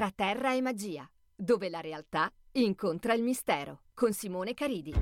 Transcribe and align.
Tra 0.00 0.10
terra 0.10 0.54
e 0.54 0.62
magia, 0.62 1.06
dove 1.36 1.68
la 1.68 1.80
realtà 1.80 2.32
incontra 2.52 3.12
il 3.12 3.22
mistero, 3.22 3.82
con 3.92 4.14
Simone 4.14 4.54
Caridi. 4.54 4.94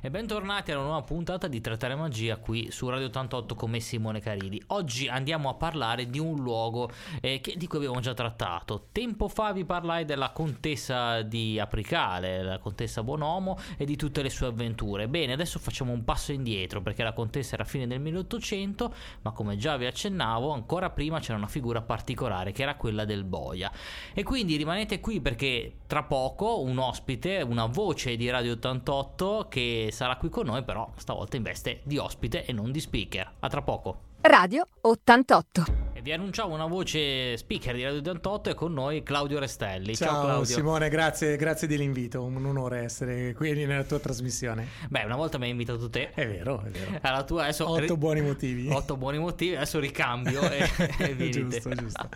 E 0.00 0.10
bentornati 0.10 0.72
alla 0.72 0.82
nuova 0.82 1.02
puntata 1.02 1.48
di 1.48 1.60
Trattare 1.60 1.94
Magia 1.94 2.36
qui 2.36 2.70
su 2.70 2.88
Radio 2.88 3.06
88 3.06 3.54
con 3.54 3.70
me 3.70 3.80
Simone 3.80 4.20
Caridi. 4.20 4.62
Oggi 4.68 5.08
andiamo 5.08 5.48
a 5.48 5.54
parlare 5.54 6.10
di 6.10 6.18
un 6.18 6.40
luogo 6.40 6.90
eh, 7.20 7.40
che, 7.40 7.56
di 7.56 7.66
cui 7.66 7.78
abbiamo 7.78 8.00
già 8.00 8.14
trattato. 8.14 8.88
Tempo 8.92 9.28
fa 9.28 9.52
vi 9.52 9.64
parlai 9.64 10.04
della 10.04 10.30
contessa 10.30 11.22
di 11.22 11.58
Apricale, 11.58 12.42
la 12.42 12.58
contessa 12.58 13.02
Bonomo 13.02 13.58
e 13.76 13.84
di 13.84 13.96
tutte 13.96 14.22
le 14.22 14.30
sue 14.30 14.46
avventure. 14.46 15.08
Bene, 15.08 15.32
adesso 15.32 15.58
facciamo 15.58 15.92
un 15.92 16.04
passo 16.04 16.32
indietro 16.32 16.82
perché 16.82 17.02
la 17.02 17.12
contessa 17.12 17.54
era 17.54 17.64
fine 17.64 17.86
del 17.86 18.00
1800, 18.00 18.94
ma 19.22 19.32
come 19.32 19.56
già 19.56 19.76
vi 19.76 19.86
accennavo, 19.86 20.50
ancora 20.50 20.90
prima 20.90 21.20
c'era 21.20 21.38
una 21.38 21.46
figura 21.46 21.80
particolare 21.82 22.52
che 22.52 22.62
era 22.62 22.74
quella 22.74 23.04
del 23.04 23.24
boia. 23.24 23.70
E 24.14 24.22
quindi 24.22 24.56
rimanete 24.56 25.00
qui 25.00 25.20
perché 25.20 25.74
tra 25.86 26.02
poco 26.02 26.62
un 26.62 26.78
ospite, 26.78 27.42
una 27.42 27.66
voce 27.66 28.16
di 28.16 28.28
Radio 28.30 28.52
88 28.52 29.46
che 29.48 29.71
sarà 29.90 30.16
qui 30.16 30.28
con 30.28 30.46
noi, 30.46 30.62
però 30.64 30.90
stavolta 30.96 31.36
in 31.36 31.42
veste 31.42 31.80
di 31.84 31.98
ospite 31.98 32.44
e 32.44 32.52
non 32.52 32.70
di 32.70 32.80
speaker. 32.80 33.30
A 33.40 33.48
tra 33.48 33.62
poco. 33.62 34.10
Radio 34.22 34.66
88. 34.80 35.81
Vi 36.02 36.10
annunciamo 36.10 36.52
una 36.52 36.66
voce 36.66 37.36
speaker 37.36 37.76
di 37.76 37.84
Radio 37.84 38.00
88 38.00 38.50
e 38.50 38.54
con 38.54 38.72
noi 38.72 39.04
Claudio 39.04 39.38
Restelli. 39.38 39.94
Ciao, 39.94 40.08
Ciao 40.08 40.24
Claudio. 40.24 40.44
Simone, 40.56 40.88
grazie, 40.88 41.36
grazie 41.36 41.68
dell'invito, 41.68 42.24
un 42.24 42.44
onore 42.44 42.80
essere 42.80 43.32
qui 43.34 43.52
nella 43.52 43.84
tua 43.84 44.00
trasmissione. 44.00 44.66
Beh, 44.88 45.04
una 45.04 45.14
volta 45.14 45.38
mi 45.38 45.44
hai 45.44 45.50
invitato 45.50 45.88
te. 45.88 46.10
È 46.10 46.26
vero, 46.26 46.60
è 46.66 46.70
vero. 46.70 46.98
Alla 47.02 47.22
tua 47.22 47.42
adesso 47.44 47.70
Otto 47.70 47.96
buoni 47.96 48.20
motivi. 48.20 48.68
Otto 48.68 48.96
buoni 48.96 49.18
motivi, 49.18 49.54
adesso 49.54 49.78
ricambio 49.78 50.42
e, 50.50 50.68
e 50.98 51.14
vieni 51.14 51.30
giusto, 51.30 51.70
giusto. 51.72 52.08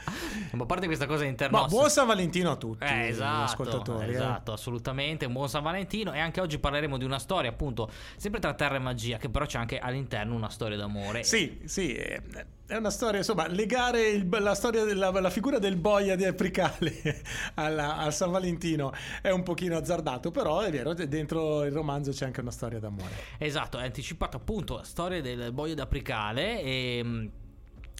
Ma 0.51 0.65
a 0.65 0.67
parte 0.67 0.87
questa 0.87 1.07
cosa 1.07 1.23
interna. 1.25 1.61
Ma 1.61 1.67
buon 1.69 1.89
San 1.89 2.09
Valentino 2.09 2.51
a 2.51 2.57
tutti 2.57 2.83
Eh, 2.85 3.05
gli 3.05 3.09
esatto, 3.11 3.45
ascoltatori. 3.45 4.09
eh. 4.09 4.15
esatto, 4.15 4.53
assolutamente. 4.53 5.27
Un 5.27 5.33
buon 5.33 5.49
San 5.49 5.63
Valentino. 5.63 6.13
E 6.13 6.19
anche 6.19 6.41
oggi 6.41 6.59
parleremo 6.59 6.99
di 6.99 7.05
una 7.05 7.21
storia, 7.21 7.51
appunto, 7.51 7.89
sempre 8.17 8.41
tra 8.41 8.53
terra 8.55 8.75
e 8.75 8.81
magia, 8.81 9.17
che 9.19 9.29
però 9.29 9.47
c'è 9.47 9.59
anche 9.59 9.79
all'interno 9.79 10.35
una 10.35 10.49
storia 10.49 10.77
d'amore. 10.77 11.23
Sì, 11.23 11.61
sì, 11.67 11.93
eh, 11.95 12.21
è 12.67 12.77
una 12.77 12.91
storia, 12.91 13.19
insomma, 13.19 13.47
legare 13.47 14.09
il- 14.09 14.29
la 14.29 14.55
storia 14.55 14.85
della 14.85 15.11
la 15.11 15.31
figura 15.31 15.59
del 15.59 15.77
boia 15.77 16.17
di 16.17 16.25
Apricale 16.25 17.23
al 17.55 18.09
San 18.13 18.31
Valentino 18.31 18.93
è 19.23 19.31
un 19.31 19.43
pochino 19.43 19.77
azzardato, 19.77 20.31
però 20.31 20.61
è 20.61 20.71
vero, 20.71 20.93
dentro 20.95 21.65
il 21.65 21.73
romanzo 21.73 22.11
c'è 22.11 22.25
anche 22.25 22.41
una 22.41 22.51
storia 22.51 22.81
d'amore. 22.81 23.15
Esatto, 23.39 23.79
è 23.79 23.85
anticipato 23.85 24.37
appunto 24.37 24.77
la 24.77 24.85
storia 24.85 25.21
del 25.21 25.53
boio 25.53 25.75
d'apricale 25.75 26.61
e... 26.63 27.31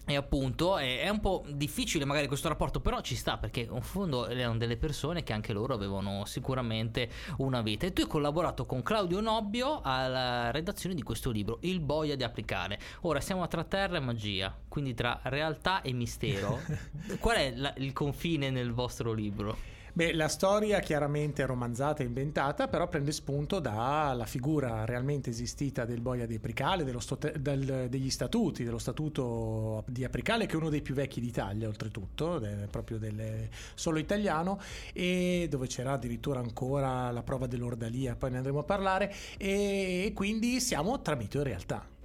E 0.09 0.15
appunto 0.15 0.79
è, 0.79 1.01
è 1.01 1.09
un 1.09 1.19
po' 1.21 1.45
difficile 1.49 2.05
magari 2.05 2.29
questo 2.29 2.49
rapporto, 2.49 2.81
però 2.81 3.01
ci 3.01 3.17
sta 3.17 3.39
perché 3.39 3.69
in 3.69 3.83
fondo 3.83 4.29
erano 4.29 4.57
delle 4.57 4.77
persone 4.77 5.25
che 5.25 5.33
anche 5.33 5.53
loro 5.53 5.75
avevano 5.75 6.25
sicuramente 6.27 7.11
una 7.39 7.61
vita. 7.61 7.87
E 7.87 7.93
tu 7.93 8.03
hai 8.03 8.07
collaborato 8.07 8.67
con 8.67 8.83
Claudio 8.83 9.21
Nobbio 9.21 9.81
alla 9.83 10.53
redazione 10.53 10.95
di 10.95 11.03
questo 11.03 11.31
libro, 11.31 11.59
Il 11.63 11.81
boia 11.81 12.15
di 12.15 12.23
applicare. 12.23 12.79
Ora 13.01 13.21
siamo 13.21 13.47
tra 13.49 13.65
terra 13.65 13.97
e 13.97 14.01
magia, 14.01 14.57
quindi 14.69 14.95
tra 14.95 15.19
realtà 15.25 15.83
e 15.83 15.93
mistero. 15.93 16.61
Qual 17.19 17.37
è 17.37 17.53
la- 17.57 17.75
il 17.79 17.93
confine 17.93 18.51
nel 18.51 18.73
vostro 18.73 19.13
libro? 19.13 19.75
Beh, 19.97 20.13
la 20.13 20.29
storia 20.29 20.81
chiaramente 20.81 21.43
è 21.43 21.47
romanzata 21.47 22.03
e 22.03 22.05
inventata, 22.05 22.69
però 22.69 22.87
prende 22.87 23.13
spunto 23.13 23.61
dalla 23.61 24.27
figura 24.27 24.85
realmente 24.85 25.31
esistita 25.31 25.87
del 25.87 26.03
boia 26.03 26.27
di 26.27 26.35
Apricale, 26.35 26.85
stote- 27.01 27.41
dal- 27.41 27.87
degli 27.89 28.11
statuti, 28.11 28.63
dello 28.63 28.77
statuto 28.77 29.85
di 29.87 30.05
Apricale, 30.05 30.45
che 30.45 30.53
è 30.53 30.57
uno 30.57 30.69
dei 30.69 30.83
più 30.83 30.93
vecchi 30.93 31.19
d'Italia, 31.19 31.67
oltretutto, 31.67 32.39
proprio 32.71 32.99
del- 32.99 33.49
solo 33.75 33.99
italiano, 33.99 34.61
e 34.93 35.47
dove 35.49 35.67
c'era 35.67 35.93
addirittura 35.93 36.41
ancora 36.41 37.11
la 37.11 37.23
prova 37.23 37.47
dell'ordalia, 37.47 38.17
poi 38.17 38.33
ne 38.33 38.37
andremo 38.37 38.59
a 38.59 38.65
parlare, 38.65 39.11
e 39.39 40.13
quindi 40.15 40.61
siamo 40.61 41.01
tra 41.01 41.15
mito 41.15 41.41
e 41.41 41.45
realtà. 41.45 41.96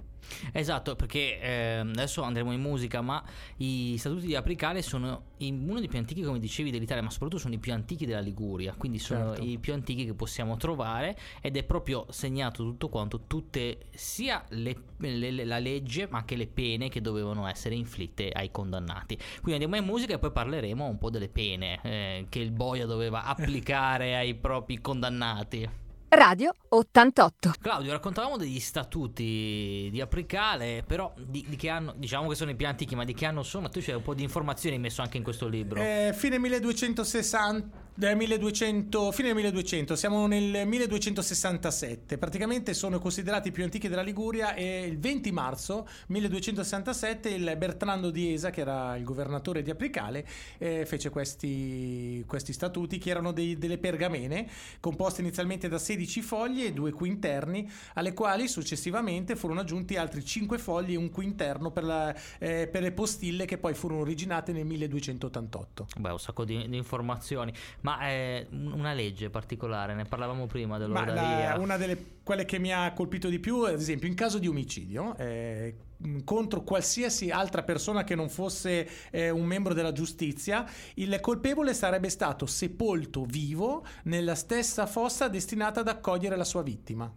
Esatto, 0.52 0.96
perché 0.96 1.40
ehm, 1.40 1.90
adesso 1.90 2.22
andremo 2.22 2.52
in 2.52 2.60
musica, 2.60 3.00
ma 3.00 3.22
i 3.58 3.96
statuti 3.98 4.26
di 4.26 4.34
Apricale 4.34 4.82
sono 4.82 5.30
uno 5.38 5.78
dei 5.80 5.88
più 5.88 5.98
antichi, 5.98 6.22
come 6.22 6.38
dicevi, 6.38 6.70
dell'Italia, 6.70 7.02
ma 7.02 7.10
soprattutto 7.10 7.40
sono 7.40 7.54
i 7.54 7.58
più 7.58 7.72
antichi 7.72 8.06
della 8.06 8.20
Liguria, 8.20 8.74
quindi 8.76 8.98
sono 8.98 9.34
Certo. 9.34 9.44
i 9.44 9.58
più 9.58 9.72
antichi 9.72 10.04
che 10.04 10.14
possiamo 10.14 10.56
trovare 10.56 11.16
ed 11.40 11.56
è 11.56 11.64
proprio 11.64 12.06
segnato 12.10 12.62
tutto 12.62 12.88
quanto, 12.88 13.22
tutte, 13.26 13.86
sia 13.90 14.44
le- 14.50 14.76
le- 14.98 15.30
le- 15.30 15.44
la 15.44 15.58
legge, 15.58 16.06
ma 16.10 16.18
anche 16.18 16.36
le 16.36 16.46
pene 16.46 16.88
che 16.88 17.00
dovevano 17.00 17.46
essere 17.48 17.74
inflitte 17.74 18.28
ai 18.30 18.50
condannati. 18.50 19.16
Quindi 19.40 19.64
andiamo 19.64 19.76
in 19.76 19.84
musica 19.84 20.14
e 20.14 20.18
poi 20.18 20.30
parleremo 20.30 20.86
un 20.86 20.98
po' 20.98 21.10
delle 21.10 21.28
pene 21.28 21.80
eh, 21.82 22.26
che 22.28 22.38
il 22.38 22.52
boia 22.52 22.86
doveva 22.86 23.24
applicare 23.24 24.16
ai 24.16 24.34
propri 24.34 24.80
condannati. 24.80 25.68
Radio 26.14 26.52
88. 26.68 27.54
Claudio, 27.58 27.90
raccontavamo 27.90 28.36
degli 28.36 28.60
statuti 28.60 29.88
di 29.90 29.98
Apricale, 29.98 30.84
però 30.86 31.10
di, 31.16 31.42
di 31.48 31.56
che 31.56 31.70
anno, 31.70 31.94
diciamo 31.96 32.28
che 32.28 32.34
sono 32.34 32.50
i 32.50 32.54
più 32.54 32.66
antichi, 32.66 32.94
ma 32.94 33.06
di 33.06 33.14
che 33.14 33.24
anno 33.24 33.42
sono? 33.42 33.70
Tu 33.70 33.80
c'è 33.80 33.94
un 33.94 34.02
po' 34.02 34.12
di 34.12 34.22
informazioni 34.22 34.78
messo 34.78 35.00
anche 35.00 35.16
in 35.16 35.22
questo 35.22 35.48
libro. 35.48 35.80
Eh, 35.80 36.12
fine 36.14 36.38
1260, 36.38 37.66
eh, 37.66 37.81
1200, 37.94 39.12
fine 39.12 39.34
1200, 39.34 39.96
siamo 39.96 40.26
nel 40.26 40.66
1267. 40.66 42.16
Praticamente 42.16 42.72
sono 42.72 42.98
considerati 42.98 43.48
i 43.48 43.52
più 43.52 43.64
antichi 43.64 43.86
della 43.86 44.00
Liguria 44.00 44.54
e 44.54 44.86
il 44.86 44.98
20 44.98 45.30
marzo 45.30 45.86
1267 46.06 47.28
il 47.28 47.54
Bertrando 47.58 48.10
di 48.10 48.32
Esa, 48.32 48.48
che 48.48 48.62
era 48.62 48.96
il 48.96 49.04
governatore 49.04 49.60
di 49.62 49.70
Apricale, 49.70 50.26
eh, 50.56 50.86
fece 50.86 51.10
questi, 51.10 52.24
questi 52.26 52.54
statuti 52.54 52.96
che 52.96 53.10
erano 53.10 53.30
dei- 53.30 53.58
delle 53.58 53.76
pergamene 53.76 54.48
composte 54.80 55.20
inizialmente 55.20 55.68
da 55.68 55.78
16 55.78 56.22
fogli 56.22 56.64
e 56.64 56.72
due 56.72 56.92
quinterni, 56.92 57.70
alle 57.94 58.14
quali 58.14 58.48
successivamente 58.48 59.36
furono 59.36 59.60
aggiunti 59.60 59.96
altri 59.96 60.24
5 60.24 60.56
fogli 60.56 60.92
e 60.94 60.96
un 60.96 61.10
quinterno 61.10 61.70
per, 61.70 61.84
la- 61.84 62.14
eh, 62.38 62.68
per 62.68 62.80
le 62.80 62.92
postille 62.92 63.44
che 63.44 63.58
poi 63.58 63.74
furono 63.74 64.00
originate 64.00 64.52
nel 64.52 64.64
1288. 64.64 65.88
Beh, 65.98 66.10
un 66.10 66.18
sacco 66.18 66.44
di, 66.46 66.66
di 66.70 66.76
informazioni, 66.78 67.52
ma 67.82 68.08
eh, 68.08 68.46
una 68.50 68.92
legge 68.92 69.30
particolare, 69.30 69.94
ne 69.94 70.04
parlavamo 70.04 70.46
prima 70.46 70.76
Ma 70.76 70.78
dell'ordalia. 70.78 71.54
la- 71.54 71.60
una 71.60 71.76
delle 71.76 72.20
quelle 72.22 72.44
che 72.44 72.58
mi 72.58 72.72
ha 72.72 72.92
colpito 72.92 73.28
di 73.28 73.38
più, 73.40 73.62
ad 73.62 73.74
esempio, 73.74 74.08
in 74.08 74.14
caso 74.14 74.38
di 74.38 74.46
omicidio, 74.46 75.16
eh, 75.16 75.76
contro 76.24 76.62
qualsiasi 76.62 77.30
altra 77.30 77.62
persona 77.62 78.04
che 78.04 78.14
non 78.14 78.28
fosse 78.28 78.88
eh, 79.10 79.30
un 79.30 79.44
membro 79.44 79.74
della 79.74 79.92
giustizia, 79.92 80.64
il 80.94 81.18
colpevole 81.20 81.74
sarebbe 81.74 82.08
stato 82.08 82.46
sepolto 82.46 83.24
vivo 83.24 83.84
nella 84.04 84.34
stessa 84.36 84.86
fossa 84.86 85.28
destinata 85.28 85.80
ad 85.80 85.88
accogliere 85.88 86.36
la 86.36 86.44
sua 86.44 86.62
vittima. 86.62 87.12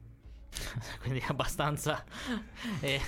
Quindi 1.02 1.24
abbastanza 1.28 2.04
eh, 2.80 3.00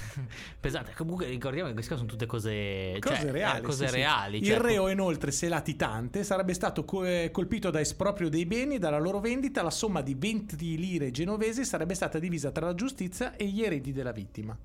pesante. 0.60 0.94
Comunque 0.96 1.28
ricordiamo 1.28 1.70
che 1.70 1.76
caso 1.76 1.96
sono 1.98 2.06
tutte 2.08 2.26
cose, 2.26 2.98
Cose 3.00 3.16
cioè, 3.16 3.32
reali. 3.32 3.62
cose 3.62 3.86
sì, 3.86 3.92
sì. 3.92 3.98
reali. 3.98 4.38
Il 4.38 4.46
cioè, 4.46 4.60
reo, 4.60 4.88
inoltre, 4.90 5.32
se 5.32 5.48
latitante, 5.48 6.24
sarebbe 6.24 6.54
stato 6.54 6.86
eh, 7.04 7.30
colpito 7.32 7.70
da 7.70 7.80
esproprio 7.80 8.30
dei 8.30 8.46
beni 8.46 8.78
dalla 8.78 9.00
loro 9.00 9.20
vendita. 9.20 9.62
La 9.62 9.72
somma 9.72 10.02
di 10.02 10.16
20 10.16 10.78
lire 10.78 11.12
genovesi 11.12 11.66
sarebbe 11.66 11.94
stata 11.94 12.20
divisa 12.20 12.52
tra 12.52 12.66
la 12.66 12.76
giustizia 12.76 13.36
e 13.36 13.46
gli 13.46 13.64
eredi 13.64 13.92
della 13.92 14.12
vittima. 14.12 14.58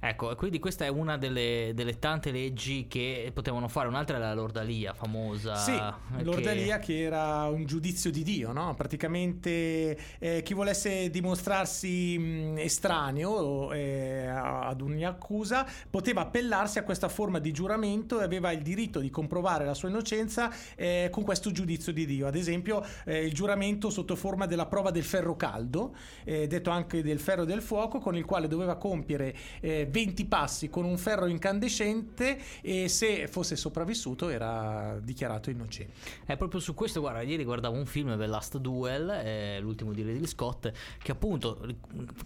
Ecco, 0.00 0.34
quindi 0.36 0.60
questa 0.60 0.84
è 0.84 0.88
una 0.88 1.18
delle, 1.18 1.72
delle 1.74 1.98
tante 1.98 2.30
leggi 2.30 2.86
che 2.86 3.30
potevano 3.34 3.66
fare. 3.66 3.88
Un'altra 3.88 4.16
è 4.16 4.20
la 4.20 4.32
Lordalia, 4.32 4.94
famosa. 4.94 5.56
Sì, 5.56 5.72
che- 5.72 6.22
l'ordalia 6.22 6.78
che 6.78 7.00
era 7.00 7.44
un 7.46 7.64
giudizio 7.64 8.10
di 8.10 8.22
Dio, 8.22 8.52
no? 8.52 8.74
Praticamente 8.76 9.98
eh, 10.18 10.42
chi 10.42 10.54
volesse 10.54 11.10
dimostrarsi 11.10 12.16
mh, 12.16 12.58
estraneo 12.58 13.72
eh, 13.72 14.26
ad 14.26 14.80
ogni 14.80 15.04
accusa 15.04 15.66
poteva 15.90 16.20
appellarsi 16.22 16.78
a 16.78 16.84
questa 16.84 17.08
forma 17.08 17.40
di 17.40 17.50
giuramento 17.52 18.20
e 18.20 18.24
aveva 18.24 18.52
il 18.52 18.62
diritto 18.62 19.00
di 19.00 19.10
comprovare 19.10 19.64
la 19.64 19.74
sua 19.74 19.88
innocenza 19.88 20.52
eh, 20.76 21.08
con 21.10 21.24
questo 21.24 21.50
giudizio 21.50 21.92
di 21.92 22.06
Dio. 22.06 22.28
Ad 22.28 22.36
esempio, 22.36 22.84
eh, 23.04 23.24
il 23.24 23.32
giuramento 23.32 23.90
sotto 23.90 24.14
forma 24.14 24.46
della 24.46 24.66
prova 24.66 24.92
del 24.92 25.04
ferro 25.04 25.34
caldo, 25.34 25.94
eh, 26.24 26.46
detto 26.46 26.70
anche 26.70 27.02
del 27.02 27.18
ferro 27.18 27.44
del 27.44 27.62
fuoco, 27.62 27.98
con 27.98 28.16
il 28.16 28.24
quale 28.24 28.46
doveva 28.46 28.76
compiere 28.76 29.34
eh, 29.60 29.86
20 29.88 30.24
passi 30.26 30.68
con 30.68 30.84
un 30.84 30.98
ferro 30.98 31.26
incandescente 31.26 32.38
e 32.60 32.88
se 32.88 33.26
fosse 33.28 33.56
sopravvissuto 33.56 34.28
era 34.28 34.98
dichiarato 35.02 35.50
innocente. 35.50 35.92
È 36.24 36.36
proprio 36.36 36.60
su 36.60 36.74
questo, 36.74 37.00
guarda, 37.00 37.22
ieri 37.22 37.44
guardavo 37.44 37.76
un 37.76 37.86
film, 37.86 38.16
The 38.16 38.26
Last 38.26 38.58
Duel, 38.58 39.10
eh, 39.10 39.60
l'ultimo 39.60 39.92
di 39.92 40.02
Ridley 40.02 40.26
Scott, 40.26 40.70
che 41.02 41.12
appunto, 41.12 41.66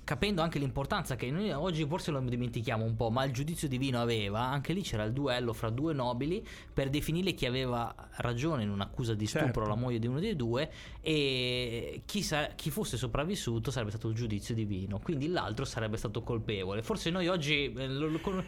capendo 0.04 0.42
anche 0.42 0.58
l'importanza 0.58 1.16
che 1.16 1.30
noi 1.30 1.50
oggi 1.52 1.84
forse 1.86 2.10
lo 2.10 2.20
dimentichiamo 2.20 2.84
un 2.84 2.96
po', 2.96 3.10
ma 3.10 3.24
il 3.24 3.32
giudizio 3.32 3.68
divino 3.68 4.00
aveva, 4.00 4.40
anche 4.40 4.72
lì 4.72 4.82
c'era 4.82 5.04
il 5.04 5.12
duello 5.12 5.52
fra 5.52 5.70
due 5.70 5.92
nobili 5.92 6.46
per 6.72 6.90
definire 6.90 7.32
chi 7.32 7.46
aveva 7.46 7.94
ragione 8.16 8.62
in 8.62 8.70
un'accusa 8.70 9.14
di 9.14 9.26
stupro 9.26 9.46
Certo. 9.46 9.60
alla 9.62 9.74
moglie 9.74 9.98
di 9.98 10.06
uno 10.06 10.20
dei 10.20 10.36
due 10.36 10.70
e 11.00 12.02
chi, 12.06 12.22
sa- 12.22 12.48
chi 12.54 12.70
fosse 12.70 12.96
sopravvissuto 12.96 13.70
sarebbe 13.70 13.90
stato 13.90 14.08
il 14.08 14.14
giudizio 14.14 14.54
divino, 14.54 14.98
quindi 15.00 15.28
l'altro 15.28 15.64
sarebbe 15.64 15.96
stato 15.96 16.22
colpevole. 16.22 16.82
Forse 16.82 17.10
noi 17.10 17.28
oggi 17.28 17.51
oggi 17.52 17.72
eh, 17.76 17.88
lo, 17.88 18.08
lo, 18.08 18.44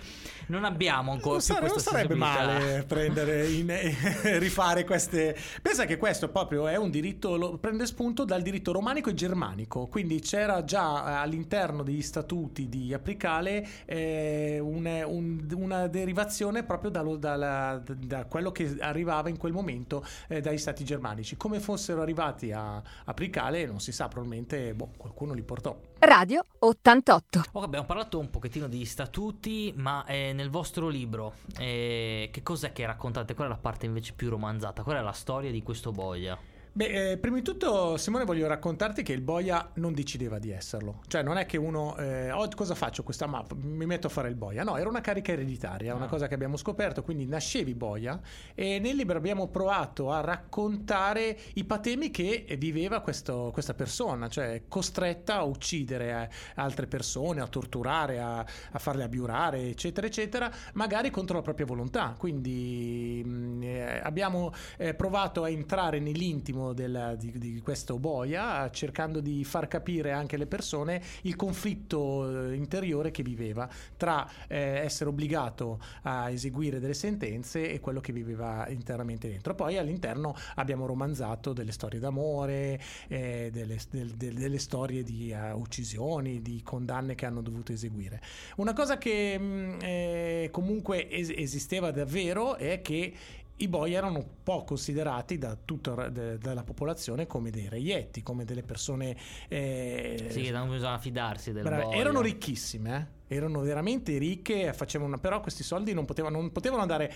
non 0.46 0.64
abbiamo 0.64 1.12
ancora 1.12 1.32
non, 1.32 1.40
sare- 1.40 1.66
non 1.66 1.78
sarebbe 1.78 2.14
male 2.14 2.84
prendere 2.88 3.46
in, 3.48 3.72
rifare 4.38 4.84
queste 4.84 5.36
pensa 5.60 5.84
che 5.84 5.96
questo 5.96 6.28
proprio 6.28 6.66
è 6.66 6.76
un 6.76 6.90
diritto 6.90 7.36
lo, 7.36 7.56
prende 7.58 7.86
spunto 7.86 8.24
dal 8.24 8.42
diritto 8.42 8.72
romanico 8.72 9.10
e 9.10 9.14
germanico 9.14 9.86
quindi 9.86 10.20
c'era 10.20 10.64
già 10.64 11.20
all'interno 11.20 11.82
degli 11.82 12.02
statuti 12.02 12.68
di 12.68 12.92
Apricale 12.92 13.66
eh, 13.84 14.58
un, 14.60 14.86
un, 15.06 15.46
una 15.54 15.86
derivazione 15.86 16.62
proprio 16.64 16.90
da, 16.90 17.02
da, 17.02 17.82
da, 17.84 18.24
quello 18.24 18.52
che 18.52 18.76
arrivava 18.80 19.28
in 19.28 19.36
quel 19.36 19.52
momento 19.52 20.04
eh, 20.28 20.40
dagli 20.40 20.58
stati 20.58 20.84
germanici. 20.84 21.36
Come 21.36 21.60
fossero 21.60 22.02
arrivati 22.02 22.52
a 22.52 22.82
Apricale 23.04 23.66
non 23.66 23.80
si 23.80 23.92
sa 23.92 24.08
probabilmente 24.08 24.74
boh, 24.74 24.90
qualcuno 24.96 25.32
li 25.32 25.42
portò. 25.42 25.76
Radio 25.98 26.44
88 26.58 27.44
Ok, 27.52 27.64
abbiamo 27.64 27.86
parlato 27.86 28.18
un 28.18 28.28
pochettino 28.28 28.68
di 28.68 28.78
statuti, 28.94 29.72
ma 29.74 30.04
eh, 30.06 30.32
nel 30.32 30.50
vostro 30.50 30.86
libro 30.86 31.34
eh, 31.58 32.28
che 32.32 32.42
cos'è 32.44 32.72
che 32.72 32.86
raccontate? 32.86 33.34
Qual 33.34 33.48
è 33.48 33.50
la 33.50 33.56
parte 33.56 33.86
invece 33.86 34.12
più 34.12 34.30
romanzata? 34.30 34.84
Qual 34.84 34.96
è 34.96 35.00
la 35.00 35.10
storia 35.10 35.50
di 35.50 35.64
questo 35.64 35.90
boia? 35.90 36.38
Beh, 36.76 37.12
eh, 37.12 37.18
prima 37.18 37.36
di 37.36 37.42
tutto, 37.42 37.96
Simone, 37.96 38.24
voglio 38.24 38.48
raccontarti 38.48 39.04
che 39.04 39.12
il 39.12 39.20
boia 39.20 39.70
non 39.74 39.94
decideva 39.94 40.40
di 40.40 40.50
esserlo. 40.50 41.02
Cioè, 41.06 41.22
non 41.22 41.36
è 41.36 41.46
che 41.46 41.56
uno, 41.56 41.96
eh, 41.98 42.32
oh, 42.32 42.48
cosa 42.52 42.74
faccio 42.74 43.04
questa 43.04 43.28
mappa? 43.28 43.54
Mi 43.54 43.86
metto 43.86 44.08
a 44.08 44.10
fare 44.10 44.28
il 44.28 44.34
boia. 44.34 44.64
No, 44.64 44.76
era 44.76 44.88
una 44.88 45.00
carica 45.00 45.30
ereditaria, 45.30 45.92
ah. 45.92 45.94
una 45.94 46.08
cosa 46.08 46.26
che 46.26 46.34
abbiamo 46.34 46.56
scoperto. 46.56 47.04
Quindi 47.04 47.26
nascevi 47.26 47.74
boia 47.74 48.20
e 48.56 48.80
nel 48.80 48.96
libro 48.96 49.16
abbiamo 49.16 49.46
provato 49.46 50.10
a 50.10 50.20
raccontare 50.20 51.38
i 51.52 51.62
patemi 51.62 52.10
che 52.10 52.44
viveva 52.58 52.98
questo, 53.02 53.50
questa 53.52 53.74
persona, 53.74 54.28
cioè 54.28 54.62
costretta 54.66 55.36
a 55.36 55.42
uccidere 55.44 56.28
eh, 56.28 56.36
altre 56.56 56.88
persone, 56.88 57.40
a 57.40 57.46
torturare, 57.46 58.18
a, 58.18 58.38
a, 58.38 58.78
farle 58.80 59.04
abiurare, 59.04 59.68
eccetera, 59.68 60.08
eccetera, 60.08 60.50
magari 60.72 61.10
contro 61.10 61.36
la 61.36 61.42
propria 61.42 61.66
volontà. 61.66 62.16
Quindi 62.18 63.22
mh, 63.24 63.30
mm, 63.30 63.62
eh, 63.62 64.00
abbiamo 64.02 64.52
eh, 64.76 64.92
provato 64.94 65.44
a 65.44 65.48
entrare 65.48 66.00
nell'intimo 66.00 66.62
del, 66.72 67.16
di, 67.18 67.38
di, 67.38 67.60
questo 67.60 67.98
boia, 67.98 68.70
cercando 68.70 69.20
di 69.20 69.44
far 69.44 69.68
capire 69.68 70.12
anche 70.12 70.36
alle 70.36 70.46
persone 70.46 71.02
il 71.22 71.36
conflitto 71.36 72.48
eh, 72.50 72.54
interiore 72.54 73.10
che 73.10 73.22
viveva 73.22 73.68
tra 73.96 74.28
eh, 74.48 74.56
essere 74.56 75.10
obbligato 75.10 75.80
a 76.02 76.30
eseguire 76.30 76.80
delle 76.80 76.94
sentenze 76.94 77.70
e 77.70 77.80
quello 77.80 78.00
che 78.00 78.12
viveva 78.12 78.66
internamente 78.68 79.28
dentro. 79.28 79.54
Poi 79.54 79.76
all'interno 79.76 80.34
abbiamo 80.56 80.86
romanzato 80.86 81.52
delle 81.52 81.72
storie 81.72 81.98
d'amore, 81.98 82.80
eh, 83.08 83.50
delle, 83.52 83.78
del, 83.90 84.10
del, 84.10 84.34
delle, 84.34 84.58
storie 84.58 85.02
di 85.02 85.32
uh, 85.32 85.58
uccisioni, 85.58 86.40
di 86.40 86.62
condanne 86.62 87.14
che 87.14 87.26
hanno 87.26 87.42
dovuto 87.42 87.72
eseguire. 87.72 88.20
Una 88.56 88.72
cosa 88.72 88.98
che 88.98 89.38
mh, 89.38 89.44
mm, 89.44 89.78
eh, 89.82 90.48
comunque 90.50 91.08
es- 91.08 91.32
esisteva 91.34 91.90
davvero 91.90 92.56
è 92.56 92.80
che 92.82 93.12
i 93.56 93.68
boia 93.68 93.98
erano 93.98 94.18
un 94.18 94.26
po' 94.42 94.64
considerati 94.64 95.38
da 95.38 95.56
tutta 95.62 96.10
la 96.14 96.64
popolazione 96.64 97.26
come 97.26 97.50
dei 97.50 97.68
reietti, 97.68 98.22
come 98.22 98.44
delle 98.44 98.62
persone... 98.62 99.16
Eh, 99.48 100.26
sì, 100.30 100.50
non 100.50 100.70
bisogna 100.70 100.98
fidarsi 100.98 101.52
del 101.52 101.62
boia. 101.62 101.90
Erano 101.92 102.20
ricchissime, 102.20 102.96
eh? 102.96 103.23
Erano 103.34 103.60
veramente 103.60 104.16
ricche, 104.18 104.72
facevano, 104.72 105.18
però 105.18 105.40
questi 105.40 105.62
soldi 105.62 105.92
non 105.92 106.04
potevano, 106.04 106.40
non 106.40 106.52
potevano 106.52 106.82
andare 106.82 107.12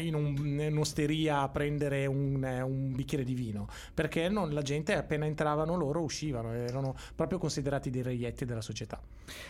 in, 0.00 0.14
un, 0.14 0.36
in, 0.36 0.68
un'osteria 0.72 1.40
a 1.40 1.48
prendere 1.48 2.06
un, 2.06 2.42
un 2.42 2.94
bicchiere 2.94 3.24
di 3.24 3.34
vino, 3.34 3.68
perché 3.94 4.28
non, 4.28 4.52
la 4.52 4.62
gente 4.62 4.94
appena 4.94 5.26
entravano 5.26 5.76
loro 5.76 6.02
uscivano, 6.02 6.52
erano 6.52 6.94
proprio 7.14 7.38
considerati 7.38 7.90
dei 7.90 8.02
reietti 8.02 8.44
della 8.44 8.60
società. 8.60 9.00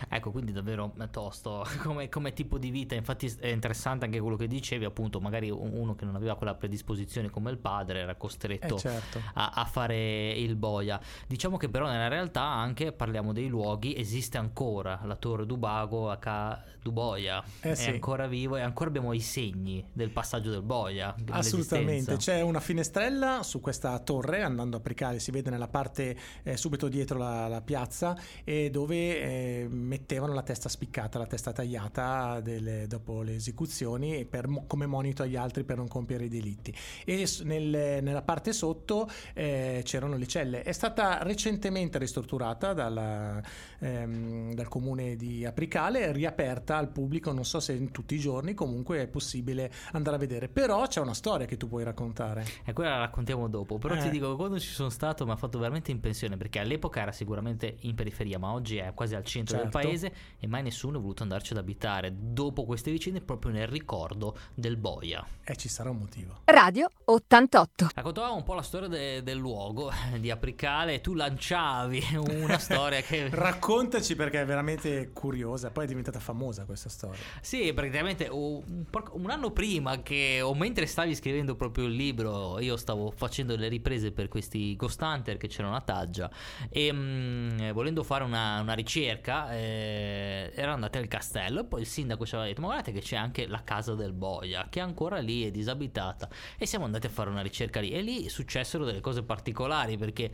Ecco, 0.09 0.31
quindi 0.31 0.53
davvero 0.53 0.93
tosto 1.11 1.67
come, 1.83 2.09
come 2.09 2.33
tipo 2.33 2.59
di 2.59 2.71
vita, 2.71 2.95
infatti 2.95 3.33
è 3.39 3.49
interessante 3.49 4.05
anche 4.05 4.21
quello 4.21 4.37
che 4.37 4.47
dicevi, 4.47 4.85
appunto, 4.85 5.21
magari 5.21 5.51
uno 5.51 5.95
che 5.95 6.05
non 6.05 6.15
aveva 6.15 6.37
quella 6.37 6.55
predisposizione 6.55 7.31
come 7.31 7.51
il 7.51 7.59
padre 7.59 8.01
era 8.01 8.15
costretto 8.15 8.77
eh 8.77 8.79
certo. 8.79 9.21
a, 9.35 9.51
a 9.55 9.65
fare 9.65 10.33
il 10.33 10.57
boia. 10.57 11.01
Diciamo 11.27 11.57
che 11.57 11.69
però 11.69 11.87
nella 11.87 12.09
realtà 12.09 12.43
anche 12.43 12.93
parliamo 12.93 13.33
dei 13.33 13.49
luoghi, 13.49 13.97
esiste 13.97 14.39
ancora 14.39 15.01
la 15.05 15.17
torre 15.17 15.47
d'Ubago 15.47 16.02
a 16.11 16.63
Duboia 16.83 17.43
eh, 17.61 17.71
è 17.71 17.75
sì. 17.75 17.91
ancora 17.91 18.27
vivo 18.27 18.57
e 18.57 18.61
ancora 18.61 18.89
abbiamo 18.89 19.13
i 19.13 19.21
segni 19.21 19.85
del 19.93 20.11
passaggio 20.11 20.51
del 20.51 20.63
boia. 20.63 21.15
Assolutamente, 21.31 22.17
c'è 22.17 22.41
una 22.41 22.61
finestrella 22.61 23.43
su 23.43 23.61
questa 23.61 23.99
torre 24.01 24.43
andando 24.43 24.77
a 24.77 24.81
Pricale, 24.81 25.21
si 25.21 25.31
vede 25.31 25.51
nella 25.51 25.69
parte 25.69 26.17
eh, 26.43 26.57
subito 26.57 26.89
dietro 26.89 27.19
la, 27.19 27.47
la 27.47 27.61
piazza 27.61 28.17
e 28.45 28.71
dove 28.71 28.97
eh, 28.97 29.67
mettevano 29.71 30.33
la 30.33 30.43
testa 30.43 30.69
spiccata, 30.69 31.19
la 31.19 31.27
testa 31.27 31.53
tagliata 31.53 32.41
delle, 32.41 32.87
dopo 32.87 33.23
le 33.23 33.37
esecuzioni 33.37 34.25
per, 34.25 34.49
come 34.67 34.87
monito 34.87 35.23
agli 35.23 35.37
altri 35.37 35.65
per 35.65 35.77
non 35.77 35.89
compiere 35.89 36.25
i 36.25 36.29
delitti. 36.29 36.75
E 37.05 37.29
nel, 37.45 38.03
nella 38.03 38.23
parte 38.23 38.53
sotto 38.53 39.09
eh, 39.35 39.83
c'erano 39.85 40.17
le 40.17 40.27
celle. 40.27 40.63
È 40.63 40.73
stata 40.73 41.23
recentemente 41.23 41.99
ristrutturata 41.99 42.73
dalla, 42.73 43.41
ehm, 43.79 44.55
dal 44.55 44.69
comune 44.69 45.17
di 45.17 45.45
Apricale, 45.45 45.82
riaperta 45.89 46.77
al 46.77 46.89
pubblico, 46.89 47.33
non 47.33 47.45
so 47.45 47.61
se 47.61 47.73
in 47.73 47.91
tutti 47.91 48.15
i 48.15 48.19
giorni, 48.19 48.55
comunque 48.55 49.01
è 49.01 49.07
possibile 49.07 49.71
andare 49.93 50.17
a 50.17 50.19
vedere. 50.19 50.49
Però 50.49 50.87
c'è 50.87 51.01
una 51.01 51.15
storia 51.15 51.47
che 51.47 51.57
tu 51.57 51.69
puoi 51.69 51.85
raccontare. 51.85 52.45
E 52.65 52.73
quella 52.73 52.91
la 52.91 52.99
raccontiamo 52.99 53.49
dopo. 53.49 53.79
Però 53.79 53.95
eh. 53.95 53.99
ti 53.99 54.11
dico 54.11 54.31
che 54.31 54.37
quando 54.37 54.59
ci 54.59 54.71
sono 54.71 54.89
stato 54.89 55.25
mi 55.25 55.33
ha 55.33 55.37
fatto 55.37 55.59
veramente 55.59 55.91
impressione 55.91 56.37
perché 56.37 56.59
all'epoca 56.59 57.01
era 57.01 57.13
sicuramente 57.13 57.77
in 57.81 57.95
periferia, 57.95 58.39
ma 58.39 58.53
oggi 58.53 58.77
è 58.77 58.93
quasi 58.95 59.15
al 59.15 59.25
centro 59.25 59.59
certo. 59.59 59.79
del 59.79 59.83
paese 59.87 60.13
e 60.39 60.47
mai 60.47 60.63
nessuno 60.63 60.99
ha 60.99 61.01
voluto 61.01 61.23
andarci 61.23 61.53
ad 61.53 61.59
abitare. 61.59 62.13
Dopo 62.15 62.65
queste 62.65 62.91
vicende, 62.91 63.21
proprio 63.21 63.53
nel 63.53 63.67
ricordo 63.67 64.37
del 64.55 64.77
boia. 64.77 65.25
E 65.45 65.57
ci 65.57 65.69
sarà 65.69 65.91
un 65.91 65.99
motivo. 65.99 66.41
Radio 66.45 66.89
88. 67.05 67.89
Raccontavamo 67.95 68.37
un 68.37 68.43
po' 68.43 68.55
la 68.55 68.63
storia 68.63 68.89
de- 68.89 69.23
del 69.23 69.39
luogo 69.39 69.91
di 70.19 70.31
Apricale. 70.31 71.01
Tu 71.01 71.15
lanciavi 71.15 72.03
una 72.17 72.59
storia 72.59 73.01
che. 73.01 73.29
Raccontaci 73.33 74.15
perché 74.15 74.41
è 74.41 74.45
veramente 74.45 75.11
curiosa. 75.13 75.71
Poi 75.73 75.85
è 75.85 75.87
diventata 75.87 76.21
famosa 76.21 76.65
questa 76.65 76.89
storia. 76.89 77.21
Sì, 77.41 77.73
praticamente 77.73 78.29
un, 78.31 78.85
anno 79.29 79.51
prima 79.51 80.03
che, 80.03 80.41
o 80.43 80.55
mentre 80.55 80.87
stavi 80.87 81.15
scrivendo 81.15 81.57
proprio 81.57 81.87
il 81.87 81.95
libro, 81.95 82.61
io 82.61 82.77
stavo 82.77 83.11
facendo 83.11 83.57
le 83.57 83.69
riprese 83.69 84.13
per 84.13 84.29
questi 84.29 84.77
Ghost 84.77 85.01
Hunter 85.01 85.37
che 85.37 85.49
c'erano 85.49 85.75
a 85.75 85.81
Taggia 85.81 86.31
e 86.69 86.93
mh, 86.93 86.99
mm, 86.99 87.71
volendo 87.73 88.03
fare 88.03 88.25
una, 88.25 88.61
una 88.61 88.75
ricerca 88.75 89.53
eh, 89.53 90.53
ero 90.55 90.73
andato 90.73 90.99
al 90.99 91.09
castello 91.09 91.65
poi 91.65 91.81
il 91.81 91.87
sindaco 91.87 92.25
ci 92.27 92.35
aveva 92.35 92.49
detto 92.49 92.61
ma 92.61 92.69
guardate 92.69 92.93
che 92.93 93.01
c'è 93.01 93.17
anche 93.17 93.47
la 93.47 93.63
casa 93.65 93.95
del 93.95 94.13
boia 94.13 94.67
che 94.69 94.81
ancora 94.81 95.19
lì 95.19 95.45
è 95.45 95.51
disabitata 95.51 96.29
e 96.59 96.67
siamo 96.67 96.85
andati 96.85 97.07
a 97.07 97.11
fare 97.11 97.31
una 97.31 97.43
ricerca 97.43 97.81
lì 97.81 97.91
e 97.91 98.03
lì 98.03 98.29
successero 98.29 98.85
delle 98.85 99.01
cose 99.01 99.23
particolari 99.23 99.97
perché 99.97 100.31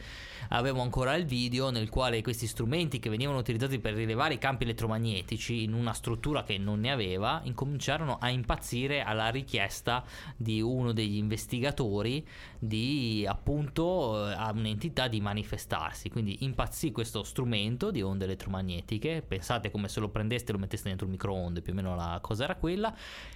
avevo 0.50 0.80
ancora 0.80 1.14
il 1.14 1.24
video 1.24 1.70
nel 1.70 1.88
quale 1.88 2.22
questi 2.22 2.46
strumenti 2.46 2.98
che 2.98 3.10
venivano 3.10 3.38
utilizzati 3.38 3.78
per 3.78 3.94
rilevare 3.94 4.34
i 4.34 4.38
campi 4.38 4.64
elettromagnetici 4.64 5.27
in 5.48 5.72
una 5.72 5.92
struttura 5.92 6.42
che 6.42 6.58
non 6.58 6.80
ne 6.80 6.90
aveva, 6.90 7.40
incominciarono 7.44 8.18
a 8.18 8.30
impazzire 8.30 9.02
alla 9.02 9.28
richiesta 9.28 10.04
di 10.36 10.60
uno 10.60 10.92
degli 10.92 11.16
investigatori 11.16 12.26
di 12.58 13.24
appunto 13.28 14.28
eh, 14.28 14.32
a 14.32 14.50
un'entità 14.54 15.08
di 15.08 15.20
manifestarsi. 15.20 16.08
Quindi 16.08 16.44
impazzì 16.44 16.92
questo 16.92 17.22
strumento 17.22 17.90
di 17.90 18.02
onde 18.02 18.24
elettromagnetiche. 18.24 19.22
Pensate 19.26 19.70
come 19.70 19.88
se 19.88 20.00
lo 20.00 20.08
prendeste 20.08 20.50
e 20.50 20.54
lo 20.54 20.60
metteste 20.60 20.88
dentro 20.88 21.06
un 21.06 21.12
microonde, 21.12 21.62
più 21.62 21.72
o 21.72 21.76
meno 21.76 21.94
la 21.94 22.18
cosa 22.22 22.44
era 22.44 22.56
quella. 22.56 22.94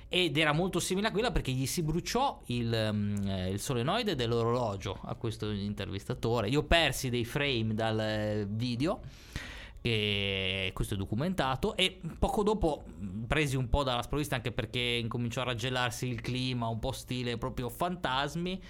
Ed 0.08 0.36
era 0.36 0.52
molto 0.52 0.78
simile 0.78 1.08
a 1.08 1.10
quella 1.10 1.30
perché 1.30 1.52
gli 1.52 1.66
si 1.66 1.82
bruciò 1.82 2.40
il, 2.46 2.88
um, 2.90 3.48
il 3.50 3.60
solenoide 3.60 4.14
dell'orologio 4.14 4.98
a 5.02 5.14
questo 5.14 5.50
intervistatore. 5.50 6.48
Io 6.48 6.62
persi 6.64 7.08
dei 7.08 7.24
frame 7.24 7.74
dal 7.74 8.00
eh, 8.00 8.46
video 8.48 9.00
e 9.82 10.70
questo 10.74 10.94
è 10.94 10.96
documentato 10.96 11.76
e 11.76 12.00
poco 12.18 12.44
dopo 12.44 12.84
presi 13.26 13.56
un 13.56 13.68
po' 13.68 13.82
dalla 13.82 14.02
sprovvista 14.02 14.36
anche 14.36 14.52
perché 14.52 14.78
incominciò 14.78 15.40
a 15.40 15.44
raggelarsi 15.44 16.06
il 16.06 16.20
clima 16.20 16.68
un 16.68 16.78
po' 16.78 16.92
stile 16.92 17.36
proprio 17.36 17.68
fantasmi 17.68 18.62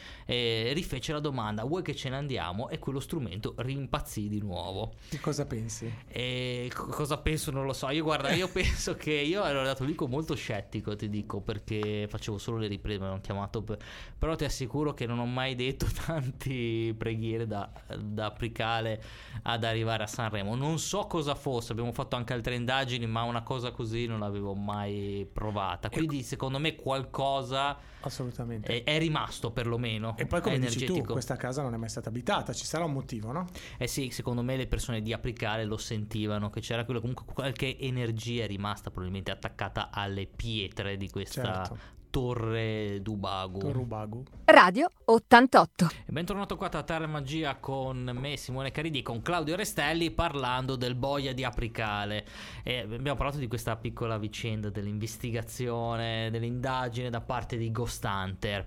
rifece 0.72 1.12
la 1.12 1.20
domanda 1.20 1.64
vuoi 1.64 1.82
che 1.82 1.94
ce 1.94 2.08
ne 2.08 2.16
andiamo? 2.16 2.68
E 2.68 2.78
quello 2.78 3.00
strumento 3.00 3.54
rimpazzì 3.58 4.28
di 4.28 4.40
nuovo. 4.40 4.94
Che 5.08 5.20
cosa 5.20 5.46
pensi? 5.46 5.92
E 6.08 6.70
cosa 6.74 7.18
penso 7.18 7.50
non 7.50 7.64
lo 7.64 7.72
so. 7.72 7.90
Io 7.90 8.02
guarda 8.02 8.32
io 8.32 8.48
penso 8.52 8.94
che 8.94 9.12
io 9.12 9.44
ero 9.44 9.58
andato 9.58 9.84
lì 9.84 9.94
con 9.94 10.10
molto 10.10 10.34
scettico 10.34 10.96
ti 10.96 11.08
dico 11.08 11.40
perché 11.40 12.06
facevo 12.08 12.38
solo 12.38 12.58
le 12.58 12.66
riprese 12.66 13.00
mi 13.00 13.06
hanno 13.06 13.20
chiamato 13.20 13.62
per... 13.62 13.78
però 14.18 14.34
ti 14.34 14.44
assicuro 14.44 14.94
che 14.94 15.06
non 15.06 15.18
ho 15.18 15.26
mai 15.26 15.54
detto 15.54 15.86
tanti 16.06 16.94
preghiere 16.96 17.46
da, 17.46 17.70
da 17.98 18.26
applicare 18.26 19.02
ad 19.42 19.64
arrivare 19.64 20.04
a 20.04 20.06
Sanremo. 20.06 20.54
Non 20.54 20.78
so 20.78 21.01
so 21.02 21.06
cosa 21.06 21.34
fosse, 21.34 21.72
abbiamo 21.72 21.92
fatto 21.92 22.16
anche 22.16 22.32
altre 22.32 22.54
indagini, 22.54 23.06
ma 23.06 23.22
una 23.22 23.42
cosa 23.42 23.70
così 23.70 24.06
non 24.06 24.20
l'avevo 24.20 24.54
mai 24.54 25.28
provata. 25.30 25.88
Quindi 25.88 26.22
secondo 26.22 26.58
me 26.58 26.74
qualcosa 26.74 27.76
Assolutamente. 28.00 28.82
è, 28.82 28.84
è 28.84 28.98
rimasto 28.98 29.50
perlomeno. 29.50 30.16
E 30.16 30.26
poi 30.26 30.40
come 30.40 30.58
dici 30.58 30.84
tu, 30.84 31.02
questa 31.02 31.36
casa 31.36 31.62
non 31.62 31.74
è 31.74 31.76
mai 31.76 31.88
stata 31.88 32.08
abitata, 32.08 32.52
ci 32.52 32.64
sarà 32.64 32.84
un 32.84 32.92
motivo, 32.92 33.32
no? 33.32 33.48
Eh 33.78 33.86
sì, 33.86 34.10
secondo 34.10 34.42
me 34.42 34.56
le 34.56 34.66
persone 34.66 35.02
di 35.02 35.12
Apricale 35.12 35.64
lo 35.64 35.76
sentivano, 35.76 36.50
che 36.50 36.60
c'era 36.60 36.84
quello, 36.84 37.00
comunque 37.00 37.24
qualche 37.32 37.78
energia 37.78 38.44
è 38.44 38.46
rimasta 38.46 38.90
probabilmente 38.90 39.30
attaccata 39.30 39.90
alle 39.90 40.26
pietre 40.26 40.96
di 40.96 41.10
questa 41.10 41.42
Certo. 41.42 42.00
Torre 42.22 42.98
d'Ubagu. 43.00 43.58
Torubagu. 43.58 44.22
Radio 44.44 44.90
88. 45.06 45.88
E 46.06 46.12
bentornato 46.12 46.58
qua 46.58 46.70
a 46.70 46.82
Terra 46.82 47.04
e 47.04 47.06
Magia 47.06 47.56
con 47.56 48.10
me 48.14 48.36
Simone 48.36 48.70
Caridi 48.70 48.98
e 48.98 49.02
con 49.02 49.22
Claudio 49.22 49.56
Restelli 49.56 50.10
parlando 50.10 50.76
del 50.76 50.94
boia 50.94 51.32
di 51.32 51.42
Apricale. 51.42 52.26
E 52.62 52.80
abbiamo 52.80 53.16
parlato 53.16 53.38
di 53.38 53.46
questa 53.48 53.76
piccola 53.76 54.18
vicenda 54.18 54.68
dell'investigazione, 54.68 56.28
dell'indagine 56.30 57.08
da 57.08 57.22
parte 57.22 57.56
di 57.56 57.72
Ghost 57.72 58.04
Hunter. 58.04 58.66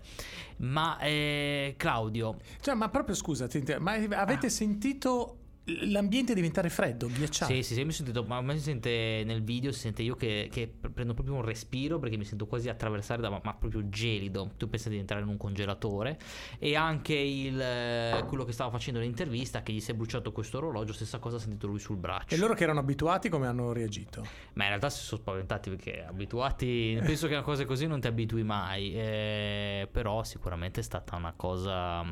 Ma 0.57 0.97
eh, 0.97 1.75
Claudio, 1.77 2.37
Cioè, 2.61 2.73
ma 2.73 2.89
proprio 2.89 3.13
scusa, 3.13 3.47
ma 3.77 3.91
avete 3.93 4.47
Ah. 4.47 4.49
sentito 4.49 5.37
l'ambiente 5.65 6.33
diventare 6.33 6.69
freddo, 6.69 7.07
ghiacciato? 7.07 7.51
sì, 7.51 7.63
sì, 7.63 7.73
sì, 7.73 7.83
mi 7.83 7.91
sentito, 7.91 8.23
ma 8.23 8.39
mi 8.41 8.53
si 8.57 8.63
sente 8.63 9.23
nel 9.25 9.43
video, 9.43 9.71
si 9.71 9.79
sente 9.79 10.03
io 10.03 10.15
che, 10.15 10.47
che 10.51 10.67
prendo 10.67 11.13
proprio 11.13 11.35
un 11.35 11.41
respiro 11.41 11.97
perché 11.97 12.17
mi 12.17 12.25
sento 12.25 12.45
quasi 12.45 12.69
attraversare 12.69 13.21
da, 13.21 13.29
ma 13.29 13.39
proprio 13.39 13.89
gelido. 13.89 14.51
Tu 14.57 14.69
pensi 14.69 14.89
di 14.89 14.97
entrare 14.97 15.23
in 15.23 15.29
un 15.29 15.37
congelatore. 15.37 16.19
E 16.59 16.75
anche 16.75 17.15
il, 17.15 18.23
quello 18.27 18.43
che 18.43 18.51
stava 18.51 18.69
facendo 18.69 18.99
l'intervista, 18.99 19.63
che 19.63 19.73
gli 19.73 19.79
si 19.79 19.91
è 19.91 19.93
bruciato 19.95 20.31
questo 20.31 20.57
orologio, 20.57 20.93
stessa 20.93 21.19
cosa 21.19 21.37
ha 21.37 21.39
sentito 21.39 21.67
lui 21.67 21.79
sul 21.79 21.97
braccio. 21.97 22.35
E 22.35 22.37
loro 22.37 22.53
che 22.53 22.63
erano 22.63 22.79
abituati 22.79 23.29
come 23.29 23.47
hanno 23.47 23.73
reagito? 23.73 24.21
Ma 24.53 24.63
in 24.63 24.69
realtà 24.69 24.89
si 24.89 25.03
sono 25.03 25.21
spaventati 25.21 25.69
perché 25.69 26.03
abituati. 26.05 26.97
Penso 27.03 27.27
che 27.27 27.35
a 27.35 27.41
cose 27.41 27.65
così 27.65 27.87
non 27.87 27.99
ti 27.99 28.07
abitui 28.07 28.43
mai. 28.43 28.93
eh, 28.93 29.87
però 29.91 30.23
sicuramente 30.23 30.81
è 30.81 30.83
stata 30.83 31.15
una 31.15 31.33
cosa. 31.35 32.03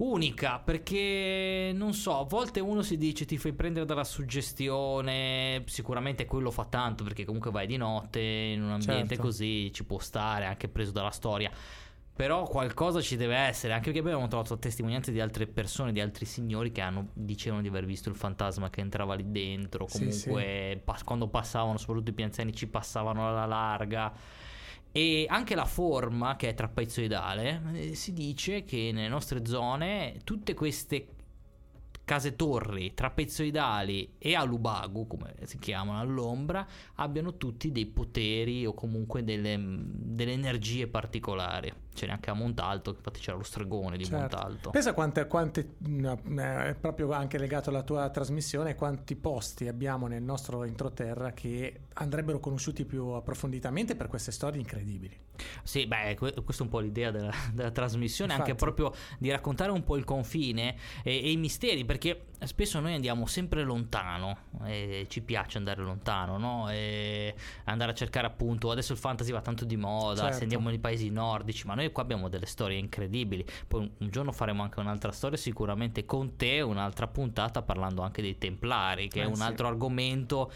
Unica 0.00 0.58
perché 0.58 1.72
non 1.74 1.92
so, 1.92 2.20
a 2.20 2.24
volte 2.24 2.60
uno 2.60 2.80
si 2.80 2.96
dice 2.96 3.26
ti 3.26 3.36
fai 3.36 3.52
prendere 3.52 3.84
dalla 3.84 4.04
suggestione, 4.04 5.62
sicuramente 5.66 6.24
quello 6.24 6.50
fa 6.50 6.64
tanto 6.64 7.04
perché 7.04 7.26
comunque 7.26 7.50
vai 7.50 7.66
di 7.66 7.76
notte 7.76 8.18
in 8.18 8.62
un 8.62 8.70
ambiente 8.70 9.08
Certo. 9.08 9.22
così 9.22 9.70
ci 9.74 9.84
può 9.84 9.98
stare, 9.98 10.46
anche 10.46 10.68
preso 10.68 10.90
dalla 10.90 11.10
storia. 11.10 11.50
Però 12.14 12.44
qualcosa 12.44 13.00
ci 13.02 13.16
deve 13.16 13.36
essere, 13.36 13.72
anche 13.74 13.92
perché 13.92 14.00
abbiamo 14.00 14.26
trovato 14.26 14.58
testimonianze 14.58 15.12
di 15.12 15.20
altre 15.20 15.46
persone, 15.46 15.92
di 15.92 16.00
altri 16.00 16.24
signori 16.24 16.72
che 16.72 16.80
hanno, 16.80 17.08
dicevano 17.12 17.62
di 17.62 17.68
aver 17.68 17.84
visto 17.84 18.08
il 18.08 18.14
fantasma 18.14 18.68
che 18.70 18.80
entrava 18.80 19.14
lì 19.14 19.30
dentro. 19.30 19.86
Sì, 19.86 19.98
Comunque, 19.98 20.80
pa- 20.82 20.98
quando 21.04 21.28
passavano, 21.28 21.78
soprattutto 21.78 22.10
i 22.10 22.14
più 22.14 22.24
anziani, 22.24 22.54
ci 22.54 22.66
passavano 22.66 23.28
alla 23.28 23.46
larga. 23.46 24.12
E 24.92 25.26
anche 25.28 25.54
la 25.54 25.66
forma, 25.66 26.36
che 26.36 26.48
è 26.48 26.54
trapezoidale, 26.54 27.62
eh, 27.74 27.94
si 27.94 28.12
dice 28.12 28.64
che 28.64 28.90
nelle 28.92 29.08
nostre 29.08 29.46
zone 29.46 30.20
tutte 30.24 30.54
queste 30.54 31.08
case 32.10 32.34
torri 32.34 32.92
trapezoidali 32.92 34.14
e 34.18 34.34
a 34.34 34.42
Lubagu, 34.42 35.06
come 35.06 35.32
si 35.44 35.58
chiamano 35.60 36.00
all'ombra, 36.00 36.66
abbiano 36.96 37.36
tutti 37.36 37.70
dei 37.70 37.86
poteri 37.86 38.66
o 38.66 38.74
comunque 38.74 39.22
delle, 39.22 39.56
delle 39.60 40.32
energie 40.32 40.88
particolari. 40.88 41.72
C'è 41.92 42.06
neanche 42.06 42.30
a 42.30 42.34
Montalto, 42.34 42.90
infatti 42.90 43.20
c'era 43.20 43.36
lo 43.36 43.42
stregone 43.42 43.96
di 43.96 44.04
Certo. 44.04 44.36
Montalto. 44.36 44.70
Pensa 44.70 44.94
quante, 44.94 45.26
quante 45.26 45.74
eh, 45.84 46.76
proprio 46.80 47.12
anche 47.12 47.36
legato 47.36 47.70
alla 47.70 47.82
tua 47.82 48.08
trasmissione, 48.10 48.74
quanti 48.74 49.16
posti 49.16 49.68
abbiamo 49.68 50.06
nel 50.06 50.22
nostro 50.22 50.64
introterra 50.64 51.32
che 51.32 51.80
andrebbero 51.94 52.38
conosciuti 52.40 52.84
più 52.84 53.06
approfonditamente 53.08 53.96
per 53.96 54.06
queste 54.06 54.30
storie 54.32 54.60
incredibili. 54.60 55.18
Sì, 55.62 55.86
beh, 55.86 56.16
que- 56.16 56.34
questa 56.42 56.62
è 56.62 56.66
un 56.66 56.72
po' 56.72 56.80
l'idea 56.80 57.10
della, 57.10 57.32
della 57.52 57.70
trasmissione, 57.70 58.32
anche 58.34 58.50
Infatti. 58.50 58.72
proprio 58.72 58.98
di 59.18 59.30
raccontare 59.30 59.70
un 59.70 59.82
po' 59.84 59.96
il 59.96 60.04
confine 60.04 60.76
e, 61.02 61.16
e 61.16 61.30
i 61.30 61.36
misteri, 61.36 61.84
perché 61.84 62.26
spesso 62.44 62.78
noi 62.80 62.94
andiamo 62.94 63.26
sempre 63.26 63.62
lontano, 63.62 64.36
e 64.64 65.06
ci 65.08 65.22
piace 65.22 65.58
andare 65.58 65.82
lontano, 65.82 66.36
no? 66.38 66.70
E 66.70 67.34
andare 67.64 67.92
a 67.92 67.94
cercare 67.94 68.26
appunto, 68.26 68.70
adesso 68.70 68.92
il 68.92 68.98
fantasy 68.98 69.32
va 69.32 69.40
tanto 69.40 69.64
di 69.64 69.76
moda, 69.76 70.22
Certo. 70.22 70.36
se 70.36 70.42
andiamo 70.42 70.68
nei 70.68 70.78
paesi 70.78 71.08
nordici, 71.10 71.66
ma 71.66 71.74
noi 71.74 71.79
qua 71.88 72.02
abbiamo 72.02 72.28
delle 72.28 72.46
storie 72.46 72.76
incredibili. 72.78 73.44
Poi 73.66 73.90
un, 73.98 74.10
giorno 74.10 74.32
faremo 74.32 74.62
anche 74.62 74.78
un'altra 74.80 75.12
storia, 75.12 75.38
sicuramente 75.38 76.04
con 76.04 76.36
te, 76.36 76.60
un'altra 76.60 77.06
puntata 77.06 77.62
parlando 77.62 78.02
anche 78.02 78.20
dei 78.22 78.36
Templari, 78.36 79.08
che 79.08 79.22
è 79.22 79.24
Eh, 79.24 79.28
un 79.28 79.36
sì. 79.36 79.42
altro 79.42 79.66
argomento 79.66 80.52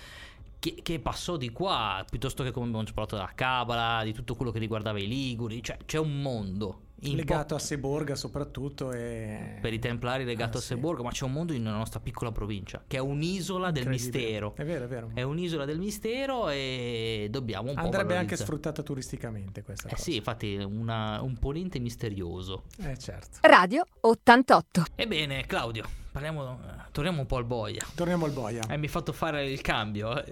che, 0.59 0.77
che 0.83 0.99
passò 0.99 1.37
di 1.37 1.51
qua, 1.51 2.05
piuttosto 2.09 2.43
che 2.43 2.51
come 2.51 2.67
abbiamo 2.67 2.85
parlato 2.85 3.17
della 3.17 3.33
Cabala, 3.35 4.03
di 4.05 4.13
tutto 4.13 4.35
quello 4.35 4.51
che 4.51 4.59
riguardava 4.59 4.99
i 4.99 5.07
Liguri, 5.07 5.63
cioè 5.63 5.79
c'è 5.85 5.99
un 5.99 6.21
mondo 6.21 6.81
Legato 7.13 7.55
a 7.55 7.59
Seborga 7.59 8.15
soprattutto 8.15 8.93
e... 8.93 9.59
per 9.61 9.73
i 9.73 9.79
Templari 9.79 10.25
legato 10.25 10.57
Ah, 10.57 10.61
a 10.61 10.63
sì. 10.63 10.69
Seborgo, 10.69 11.03
ma 11.03 11.11
c'è 11.11 11.25
un 11.25 11.33
mondo 11.33 11.53
nella 11.53 11.73
nostra 11.77 12.01
piccola 12.01 12.31
provincia, 12.33 12.83
che 12.87 12.97
è 12.97 13.01
un'isola 13.01 13.71
del 13.71 13.89
mistero. 13.89 14.55
È 14.57 14.65
vero, 14.65 14.85
è 14.85 14.89
vero. 14.89 15.11
È 15.15 15.23
un'isola 15.23 15.65
del 15.65 15.79
mistero 15.79 16.49
e 16.49 17.29
dobbiamo 17.31 17.69
un 17.71 17.75
po' 17.77 17.81
Andrebbe 17.83 18.17
anche 18.17 18.37
sfruttata 18.37 18.83
turisticamente 18.83 19.63
questa 19.63 19.89
Eh 19.89 19.91
cosa. 19.93 20.03
sì, 20.03 20.17
infatti 20.17 20.55
una- 20.57 21.21
un 21.23 21.37
ponente 21.39 21.79
misterioso. 21.79 22.65
Eh 22.79 22.97
certo. 22.99 23.39
Radio 23.43 23.85
88. 24.01 24.85
Ebbene, 24.95 25.45
Claudio, 25.47 25.85
parliamo, 26.15 26.61
torniamo 26.93 27.23
un 27.23 27.27
po' 27.27 27.39
al 27.39 27.45
boia. 27.45 27.85
Torniamo 27.97 28.25
al 28.25 28.31
boia. 28.31 28.63
Eh, 28.69 28.77
mi 28.77 28.85
hai 28.85 28.89
fatto 28.89 29.13
fare 29.13 29.51
il 29.51 29.61
cambio. 29.61 30.11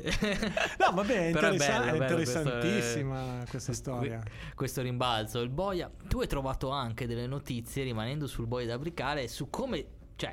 No, 0.79 0.93
vabbè, 0.95 1.27
interessa- 1.27 1.81
bello, 1.81 1.95
è 1.95 1.99
bello, 1.99 2.15
questo 2.15 2.39
interessantissima 2.39 3.45
questa 3.51 3.73
storia. 3.73 4.23
questo 4.55 4.81
rimbalzo. 4.81 5.41
Il 5.41 5.49
boia, 5.49 5.91
tu 6.07 6.21
hai 6.21 6.29
trovato 6.29 6.71
anche 6.71 7.09
delle 7.09 7.27
notizie 7.27 7.83
rimanendo 7.83 8.29
sul 8.29 8.47
boia 8.47 8.67
da 8.67 8.79
Bricale 8.79 9.27
su 9.27 9.51
come, 9.51 9.85
cioè, 10.15 10.33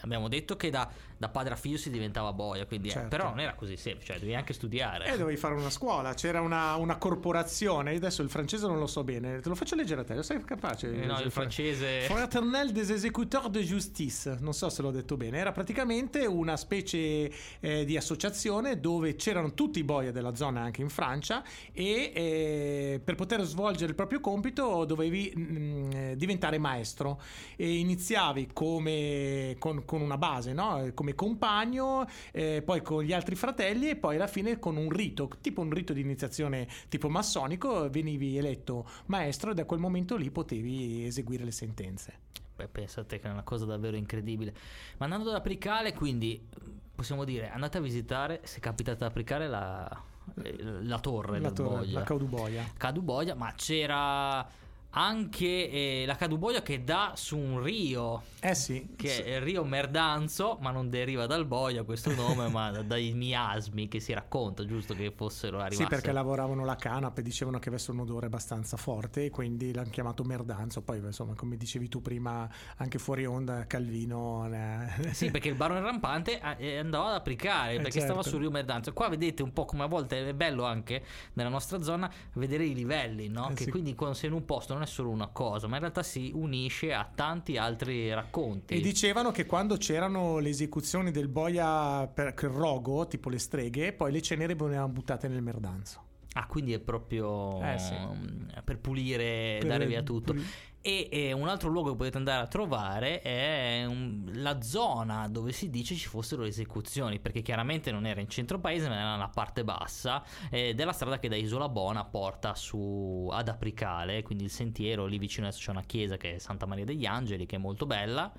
abbiamo 0.00 0.28
detto 0.28 0.56
che 0.56 0.70
da, 0.70 0.88
da 1.16 1.28
padre 1.28 1.54
a 1.54 1.56
figlio 1.56 1.76
si 1.76 1.90
diventava 1.90 2.32
boia, 2.32 2.66
quindi 2.66 2.88
eh, 2.88 2.92
Certo. 2.92 3.08
però 3.08 3.28
non 3.28 3.40
era 3.40 3.54
così 3.54 3.76
semplice, 3.76 4.12
cioè, 4.12 4.20
devi 4.20 4.34
anche 4.34 4.52
studiare. 4.52 5.12
E 5.12 5.16
dovevi 5.16 5.36
fare 5.36 5.54
una 5.54 5.70
scuola, 5.70 6.14
c'era 6.14 6.40
una, 6.40 6.74
una 6.76 6.96
corporazione, 6.96 7.94
adesso 7.94 8.22
il 8.22 8.30
francese 8.30 8.66
non 8.66 8.78
lo 8.78 8.86
so 8.86 9.04
bene, 9.04 9.40
te 9.40 9.48
lo 9.48 9.54
faccio 9.54 9.74
leggere 9.74 10.00
a 10.00 10.04
te, 10.04 10.14
lo 10.14 10.22
sei 10.22 10.42
capace? 10.44 11.02
Eh, 11.02 11.06
no, 11.06 11.20
il 11.20 11.30
francese 11.30 12.00
Fraternel 12.02 12.72
des 12.72 12.90
exécuteurs 12.90 13.48
de 13.48 13.62
justice, 13.62 14.36
non 14.40 14.52
so 14.52 14.68
se 14.68 14.82
l'ho 14.82 14.90
detto 14.90 15.16
bene, 15.16 15.38
era 15.38 15.52
praticamente 15.52 16.26
una 16.26 16.56
specie 16.56 17.32
eh, 17.60 17.84
di 17.84 17.96
associazione 17.96 18.80
dove 18.80 19.14
c'erano 19.16 19.54
tutti 19.54 19.78
i 19.78 19.84
boia 19.84 20.12
della 20.12 20.34
zona 20.34 20.60
anche 20.62 20.80
in 20.80 20.88
Francia 20.88 21.42
e 21.72 22.12
eh, 22.14 23.00
per 23.02 23.14
poter 23.14 23.42
svolgere 23.42 23.90
il 23.90 23.94
proprio 23.94 24.20
compito 24.20 24.84
dovevi 24.84 25.32
mm, 25.36 25.90
eh, 25.92 26.16
diventare 26.16 26.58
maestro 26.58 27.20
e 27.56 27.76
iniziavi 27.78 28.50
come 28.52 29.56
con, 29.58 29.81
con 29.84 30.00
una 30.00 30.18
base, 30.18 30.52
no? 30.52 30.90
come 30.94 31.14
compagno, 31.14 32.06
eh, 32.32 32.62
poi 32.64 32.82
con 32.82 33.02
gli 33.02 33.12
altri 33.12 33.34
fratelli 33.34 33.90
e 33.90 33.96
poi 33.96 34.16
alla 34.16 34.26
fine 34.26 34.58
con 34.58 34.76
un 34.76 34.90
rito, 34.90 35.28
tipo 35.40 35.60
un 35.60 35.70
rito 35.70 35.92
di 35.92 36.00
iniziazione 36.00 36.68
tipo 36.88 37.08
massonico, 37.08 37.88
venivi 37.90 38.36
eletto 38.36 38.88
maestro 39.06 39.50
e 39.50 39.54
da 39.54 39.64
quel 39.64 39.80
momento 39.80 40.16
lì 40.16 40.30
potevi 40.30 41.04
eseguire 41.04 41.44
le 41.44 41.52
sentenze. 41.52 42.30
Beh, 42.54 42.68
pensate 42.68 43.18
che 43.18 43.28
è 43.28 43.30
una 43.30 43.42
cosa 43.42 43.64
davvero 43.64 43.96
incredibile. 43.96 44.54
Ma 44.98 45.06
andando 45.06 45.30
ad 45.30 45.36
Apricale, 45.36 45.94
quindi 45.94 46.48
possiamo 46.94 47.24
dire, 47.24 47.50
andate 47.50 47.78
a 47.78 47.80
visitare, 47.80 48.40
se 48.44 48.60
capitate 48.60 49.04
ad 49.04 49.10
Apricale, 49.10 49.48
la, 49.48 50.02
eh, 50.42 50.82
la 50.82 50.98
torre 51.00 51.40
la, 51.40 51.50
torre, 51.50 51.86
la 51.86 52.02
Cauduboia. 52.02 52.64
Caduboia, 52.76 53.34
ma 53.34 53.52
c'era 53.56 54.46
anche 54.94 55.70
eh, 55.70 56.04
la 56.06 56.16
Caduboia 56.16 56.62
che 56.62 56.84
dà 56.84 57.12
su 57.16 57.36
un 57.38 57.62
rio, 57.62 58.22
Eh 58.40 58.54
sì, 58.54 58.88
che 58.96 59.08
sì. 59.08 59.20
è 59.22 59.36
il 59.36 59.40
rio 59.40 59.64
Merdanzo, 59.64 60.58
ma 60.60 60.70
non 60.70 60.90
deriva 60.90 61.26
dal 61.26 61.46
boia 61.46 61.82
questo 61.82 62.14
nome, 62.14 62.48
ma 62.48 62.70
da- 62.70 62.82
dai 62.82 63.12
miasmi 63.12 63.88
che 63.88 64.00
si 64.00 64.12
racconta, 64.12 64.64
giusto 64.66 64.94
che 64.94 65.10
fossero 65.14 65.58
arrivati. 65.58 65.76
Sì, 65.82 65.86
perché 65.86 66.12
lavoravano 66.12 66.64
la 66.64 66.76
canapa 66.76 67.20
e 67.20 67.22
dicevano 67.22 67.58
che 67.58 67.68
avesse 67.70 67.90
un 67.90 68.00
odore 68.00 68.26
abbastanza 68.26 68.76
forte 68.76 69.24
e 69.26 69.30
quindi 69.30 69.72
l'hanno 69.72 69.90
chiamato 69.90 70.24
merdanzo. 70.24 70.82
Poi, 70.82 70.98
insomma, 70.98 71.34
come 71.34 71.56
dicevi 71.56 71.88
tu 71.88 72.02
prima, 72.02 72.48
anche 72.76 72.98
fuori 72.98 73.24
onda, 73.24 73.66
Calvino. 73.66 74.46
eh, 74.52 75.10
Sì, 75.14 75.30
perché 75.30 75.48
il 75.48 75.54
barone 75.54 75.80
rampante 75.80 76.40
eh, 76.58 76.76
andava 76.78 77.08
ad 77.08 77.14
applicare 77.14 77.72
Eh, 77.72 77.76
perché 77.76 77.92
certo. 78.00 78.06
stava 78.06 78.22
sul 78.22 78.40
Rio 78.40 78.50
Merdanzo. 78.50 78.92
Qua 78.92 79.08
vedete 79.08 79.42
un 79.42 79.52
po' 79.52 79.64
come 79.64 79.84
a 79.84 79.86
volte 79.86 80.28
è 80.28 80.34
bello 80.34 80.64
anche 80.64 81.02
nella 81.34 81.48
nostra 81.48 81.82
zona 81.82 82.10
vedere 82.34 82.64
i 82.64 82.74
livelli, 82.74 83.28
no? 83.28 83.48
Eh, 83.50 83.54
che 83.54 83.64
sì. 83.64 83.70
quindi 83.70 83.94
quando 83.94 84.14
sei 84.16 84.28
in 84.28 84.34
un 84.34 84.44
posto 84.44 84.72
non 84.74 84.81
è 84.84 84.86
solo 84.86 85.10
una 85.10 85.28
cosa, 85.28 85.66
ma 85.66 85.74
in 85.74 85.80
realtà 85.80 86.02
si 86.02 86.30
unisce 86.34 86.92
a 86.92 87.08
tanti 87.12 87.56
altri 87.56 88.12
racconti. 88.12 88.74
E 88.74 88.80
dicevano 88.80 89.30
che 89.30 89.46
quando 89.46 89.76
c'erano 89.76 90.38
le 90.38 90.50
esecuzioni 90.50 91.10
del 91.10 91.28
boia 91.28 92.06
per 92.06 92.34
il 92.40 92.48
rogo, 92.48 93.06
tipo 93.06 93.28
le 93.28 93.38
streghe, 93.38 93.92
poi 93.92 94.12
le 94.12 94.22
ceneri 94.22 94.54
venivano 94.54 94.88
buttate 94.88 95.28
nel 95.28 95.42
merdanzo. 95.42 96.10
Ah, 96.34 96.46
quindi 96.46 96.72
è 96.72 96.80
proprio 96.80 97.60
Eh, 97.62 97.78
sì. 97.78 97.94
mm, 97.94 98.48
per 98.64 98.78
pulire, 98.78 99.58
Per- 99.60 99.68
dare 99.68 99.86
via 99.86 100.02
tutto. 100.02 100.32
pul- 100.32 100.44
E, 100.84 101.08
e 101.12 101.32
un 101.32 101.46
altro 101.46 101.68
luogo 101.68 101.90
che 101.90 101.96
potete 101.96 102.16
andare 102.16 102.42
a 102.42 102.48
trovare 102.48 103.20
è 103.22 103.84
un- 103.86 104.28
la 104.34 104.60
zona 104.62 105.28
dove 105.28 105.52
si 105.52 105.70
dice 105.70 105.94
ci 105.94 106.08
fossero 106.08 106.42
le 106.42 106.48
esecuzioni, 106.48 107.20
perché 107.20 107.40
chiaramente 107.40 107.92
non 107.92 108.04
era 108.04 108.20
in 108.20 108.28
centro 108.28 108.58
paese, 108.58 108.88
ma 108.88 108.96
era 108.96 109.12
nella 109.12 109.28
parte 109.28 109.62
bassa 109.62 110.24
eh, 110.50 110.74
della 110.74 110.90
strada 110.92 111.20
che 111.20 111.28
da 111.28 111.36
Isola 111.36 111.68
Bona 111.68 112.04
porta 112.04 112.56
su 112.56 113.28
ad 113.30 113.46
Apricale, 113.46 114.22
quindi 114.22 114.42
il 114.44 114.50
sentiero 114.50 115.06
lì 115.06 115.18
vicino 115.18 115.46
adesso 115.46 115.60
c'è 115.62 115.70
una 115.70 115.84
chiesa 115.84 116.16
che 116.16 116.34
è 116.34 116.38
Santa 116.38 116.66
Maria 116.66 116.84
degli 116.84 117.06
Angeli, 117.06 117.46
che 117.46 117.54
è 117.56 117.60
molto 117.60 117.86
bella. 117.86 118.32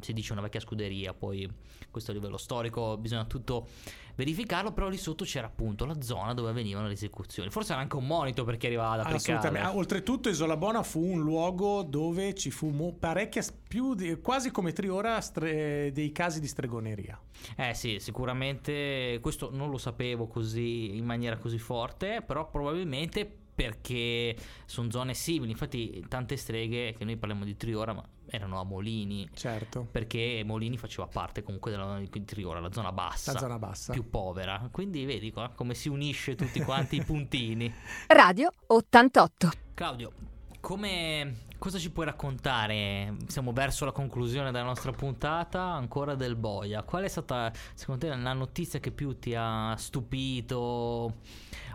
Si 0.00 0.12
dice 0.12 0.32
una 0.32 0.42
vecchia 0.42 0.60
scuderia, 0.60 1.12
poi 1.14 1.48
questo 1.90 2.12
a 2.12 2.14
livello 2.14 2.36
storico 2.36 2.96
bisogna 2.96 3.24
tutto 3.24 3.66
verificarlo, 4.14 4.72
però 4.72 4.88
lì 4.88 4.96
sotto 4.98 5.24
c'era 5.24 5.46
appunto 5.46 5.84
la 5.86 6.00
zona 6.02 6.34
dove 6.34 6.50
avvenivano 6.50 6.86
le 6.86 6.92
esecuzioni. 6.92 7.50
Forse 7.50 7.72
era 7.72 7.80
anche 7.80 7.96
un 7.96 8.06
monito 8.06 8.44
per 8.44 8.56
chi 8.56 8.66
arrivava 8.66 8.92
ad 8.94 9.00
Apricale. 9.00 9.38
Assolutamente. 9.38 9.66
Ah, 9.68 9.76
oltretutto, 9.76 10.28
Isola 10.28 10.56
Bona 10.56 10.82
fu 10.82 11.00
un 11.04 11.20
luogo 11.20 11.82
dove 11.82 12.34
ci 12.34 12.50
fu 12.50 12.68
mo- 12.68 12.92
parecchia, 12.92 13.42
più 13.66 13.94
di- 13.94 14.20
quasi 14.20 14.50
come 14.50 14.72
Triora, 14.72 15.20
stre- 15.20 15.90
dei 15.92 16.12
casi 16.12 16.38
di 16.40 16.46
stregoneria. 16.46 17.18
Eh 17.56 17.74
sì, 17.74 17.98
sicuramente 17.98 19.18
questo 19.20 19.50
non 19.52 19.70
lo 19.70 19.78
sapevo 19.78 20.26
così 20.26 20.96
in 20.96 21.04
maniera 21.04 21.36
così 21.38 21.58
forte, 21.58 22.22
però 22.24 22.48
probabilmente 22.48 23.38
perché 23.60 24.34
sono 24.64 24.90
zone 24.90 25.12
simili, 25.12 25.50
infatti 25.50 26.02
tante 26.08 26.38
streghe 26.38 26.94
che 26.96 27.04
noi 27.04 27.18
parliamo 27.18 27.44
di 27.44 27.58
Triora 27.58 27.92
ma 27.92 28.02
erano 28.30 28.58
a 28.58 28.64
Molini, 28.64 29.28
Certo. 29.34 29.86
perché 29.90 30.42
Molini 30.46 30.78
faceva 30.78 31.06
parte 31.06 31.42
comunque 31.42 31.70
della 31.70 31.82
zona 31.84 31.98
di 31.98 32.24
Triora, 32.24 32.58
la 32.60 32.72
zona 32.72 32.90
bassa, 32.90 33.32
La 33.34 33.38
zona 33.38 33.58
bassa. 33.58 33.92
più 33.92 34.08
povera, 34.08 34.66
quindi 34.70 35.04
vedi 35.04 35.30
qua 35.30 35.50
come 35.54 35.74
si 35.74 35.90
unisce 35.90 36.36
tutti 36.36 36.60
quanti 36.62 36.96
i 36.96 37.04
puntini. 37.04 37.70
Radio 38.08 38.50
88. 38.68 39.50
Claudio, 39.74 40.12
come 40.60 41.48
cosa 41.58 41.78
ci 41.78 41.90
puoi 41.90 42.06
raccontare? 42.06 43.16
Siamo 43.26 43.52
verso 43.52 43.84
la 43.84 43.92
conclusione 43.92 44.50
della 44.52 44.64
nostra 44.64 44.92
puntata 44.92 45.60
ancora 45.60 46.14
del 46.14 46.34
Boia. 46.34 46.82
Qual 46.82 47.02
è 47.04 47.08
stata 47.08 47.52
secondo 47.74 48.06
te 48.06 48.14
la 48.14 48.32
notizia 48.32 48.78
che 48.80 48.90
più 48.90 49.18
ti 49.18 49.34
ha 49.36 49.74
stupito 49.76 51.16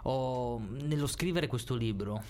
o 0.08 0.60
nello 0.60 1.08
scrivere 1.08 1.48
questo 1.48 1.76
libro? 1.76 2.24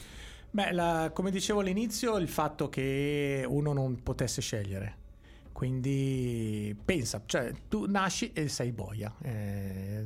Beh, 0.51 0.71
la- 0.71 1.11
come 1.13 1.31
dicevo 1.31 1.59
all'inizio, 1.59 2.17
il 2.17 2.29
fatto 2.29 2.69
che 2.69 3.43
uno 3.47 3.73
non 3.73 4.01
potesse 4.01 4.41
scegliere. 4.41 5.03
Quindi 5.51 6.75
pensa, 6.83 7.23
cioè 7.25 7.53
tu 7.69 7.85
nasci 7.89 8.31
e 8.33 8.49
sei 8.49 8.73
boia 8.73 9.13
eh, 9.21 10.03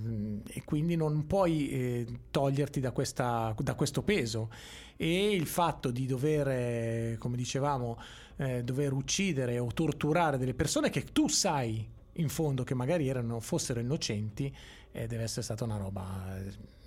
e 0.47 0.63
quindi 0.63 0.95
non 0.95 1.25
puoi 1.25 1.69
eh, 1.69 2.05
toglierti 2.29 2.79
da, 2.79 2.91
questa- 2.91 3.55
da 3.57 3.73
questo 3.73 4.03
peso 4.03 4.51
e 4.95 5.31
il 5.31 5.47
fatto 5.47 5.89
di 5.89 6.05
dover, 6.05 7.17
come 7.17 7.35
dicevamo, 7.35 7.97
eh, 8.38 8.63
dover 8.63 8.93
uccidere 8.93 9.57
o 9.57 9.71
torturare 9.73 10.38
delle 10.38 10.53
persone 10.53 10.91
che 10.91 11.05
tu 11.11 11.27
sai 11.27 11.88
in 12.13 12.29
fondo 12.29 12.63
che 12.63 12.75
magari 12.75 13.07
erano, 13.07 13.39
fossero 13.39 13.79
innocenti 13.79 14.55
eh, 14.91 15.08
deve 15.08 15.24
essere 15.24 15.41
stata 15.41 15.63
una 15.63 15.77
roba 15.77 16.38
eh, 16.38 16.77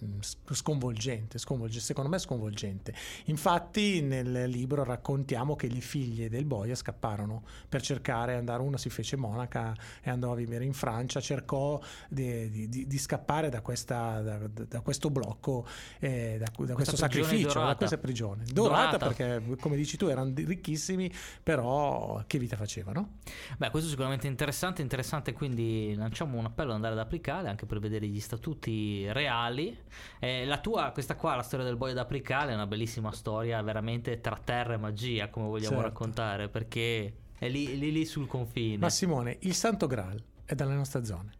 sconvolgente, 0.52 1.38
sconvolge- 1.38 1.80
secondo 1.80 2.10
me 2.10 2.18
sconvolgente. 2.18 2.94
Infatti 3.26 4.00
nel 4.02 4.48
libro 4.48 4.82
raccontiamo 4.84 5.54
che 5.54 5.68
le 5.68 5.80
figlie 5.80 6.28
del 6.28 6.44
boia 6.44 6.74
scapparono 6.74 7.44
per 7.68 7.82
cercare 7.82 8.34
andare, 8.34 8.62
una 8.62 8.78
si 8.78 8.90
fece 8.90 9.16
monaca 9.16 9.74
e 10.02 10.10
andò 10.10 10.32
a 10.32 10.34
vivere 10.34 10.64
in 10.64 10.72
Francia, 10.72 11.20
cercò 11.20 11.80
di, 12.08 12.68
di- 12.68 12.86
di- 12.86 12.98
scappare 12.98 13.48
da, 13.48 13.60
questa, 13.60 14.20
da, 14.20 14.38
da 14.48 14.80
questo 14.80 15.10
blocco, 15.10 15.66
eh, 16.00 16.36
da, 16.38 16.64
da 16.64 16.74
questo 16.74 16.96
sacrificio, 16.96 17.48
dorata. 17.48 17.66
da 17.68 17.76
questa 17.76 17.98
prigione. 17.98 18.44
Dorata, 18.52 18.96
Dorata. 18.96 19.14
perché 19.14 19.56
come 19.56 19.76
dici 19.76 19.96
tu 19.96 20.06
erano 20.06 20.32
ricchissimi, 20.34 21.12
però 21.42 22.22
che 22.26 22.38
vita 22.38 22.56
facevano? 22.56 23.18
Beh, 23.56 23.70
questo 23.70 23.88
è 23.88 23.90
sicuramente 23.92 24.26
interessante, 24.26 24.82
interessante 24.82 25.32
quindi 25.32 25.94
lanciamo 25.96 26.38
un 26.38 26.44
appello 26.46 26.70
ad 26.70 26.76
andare 26.76 26.94
ad 26.94 27.00
applicare 27.00 27.48
anche 27.48 27.66
per 27.66 27.78
vedere 27.78 28.01
gli 28.08 28.20
statuti 28.20 29.10
reali. 29.12 29.76
Eh, 30.18 30.44
la 30.44 30.58
tua, 30.58 30.90
questa 30.92 31.16
qua, 31.16 31.34
la 31.36 31.42
storia 31.42 31.64
del 31.64 31.76
boia 31.76 31.94
d'Apricale, 31.94 32.52
è 32.52 32.54
una 32.54 32.66
bellissima 32.66 33.12
storia 33.12 33.60
veramente 33.62 34.20
tra 34.20 34.38
terra 34.42 34.74
e 34.74 34.76
magia, 34.78 35.28
come 35.28 35.46
vogliamo 35.46 35.76
Certo. 35.76 35.88
raccontare, 35.88 36.48
perché 36.48 37.14
è 37.38 37.48
lì, 37.48 37.78
lì, 37.78 37.92
lì 37.92 38.04
sul 38.04 38.26
confine. 38.26 38.78
Ma 38.78 38.90
Simone, 38.90 39.38
il 39.40 39.54
Santo 39.54 39.86
Graal 39.86 40.22
è 40.44 40.54
dalle 40.54 40.74
nostre 40.74 41.04
zone. 41.04 41.30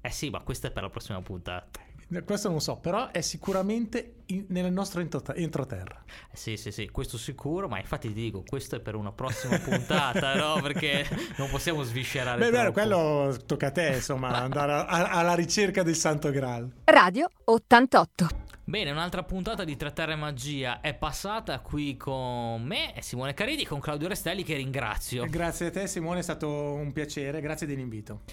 Eh 0.00 0.10
sì, 0.10 0.30
ma 0.30 0.40
questa 0.40 0.68
è 0.68 0.70
per 0.70 0.84
la 0.84 0.90
prossima 0.90 1.20
puntata. 1.20 1.80
Questo 2.24 2.48
non 2.48 2.60
so, 2.60 2.76
però 2.76 3.10
è 3.10 3.20
sicuramente 3.20 4.22
in- 4.26 4.46
nel 4.48 4.72
nostro 4.72 5.00
entro- 5.02 5.22
entroterra. 5.34 6.02
Eh 6.32 6.36
Sì, 6.36 6.56
sì, 6.56 6.70
sì, 6.72 6.88
questo 6.88 7.18
sicuro, 7.18 7.68
ma 7.68 7.78
infatti 7.78 8.08
ti 8.08 8.14
dico, 8.14 8.42
questo 8.46 8.76
è 8.76 8.80
per 8.80 8.94
una 8.94 9.12
prossima 9.12 9.58
puntata, 9.58 10.34
no? 10.34 10.58
Perché 10.62 11.06
non 11.36 11.50
possiamo 11.50 11.82
sviscerare 11.82 12.38
Beh, 12.40 12.50
vero, 12.50 12.72
quello 12.72 13.36
tocca 13.44 13.66
a 13.66 13.70
te, 13.72 13.88
insomma, 13.96 14.28
andare 14.38 14.72
a- 14.72 14.86
a- 14.86 15.10
alla 15.18 15.34
ricerca 15.34 15.82
del 15.82 15.96
Santo 15.96 16.30
Graal. 16.30 16.70
Radio 16.84 17.28
88. 17.44 18.46
Bene, 18.68 18.90
un'altra 18.90 19.22
puntata 19.22 19.64
di 19.64 19.76
Tra 19.76 19.90
Terra 19.90 20.12
e 20.12 20.16
Magia 20.16 20.82
è 20.82 20.92
passata 20.92 21.60
qui 21.60 21.96
con 21.96 22.62
me, 22.62 22.92
Simone 22.98 23.32
Caridi, 23.32 23.64
con 23.64 23.80
Claudio 23.80 24.08
Restelli 24.08 24.44
che 24.44 24.56
ringrazio. 24.56 25.24
Grazie 25.24 25.68
a 25.68 25.70
te, 25.70 25.86
Simone, 25.86 26.18
è 26.18 26.22
stato 26.22 26.74
un 26.74 26.92
piacere, 26.92 27.40
grazie 27.40 27.66
dell'invito. 27.66 28.24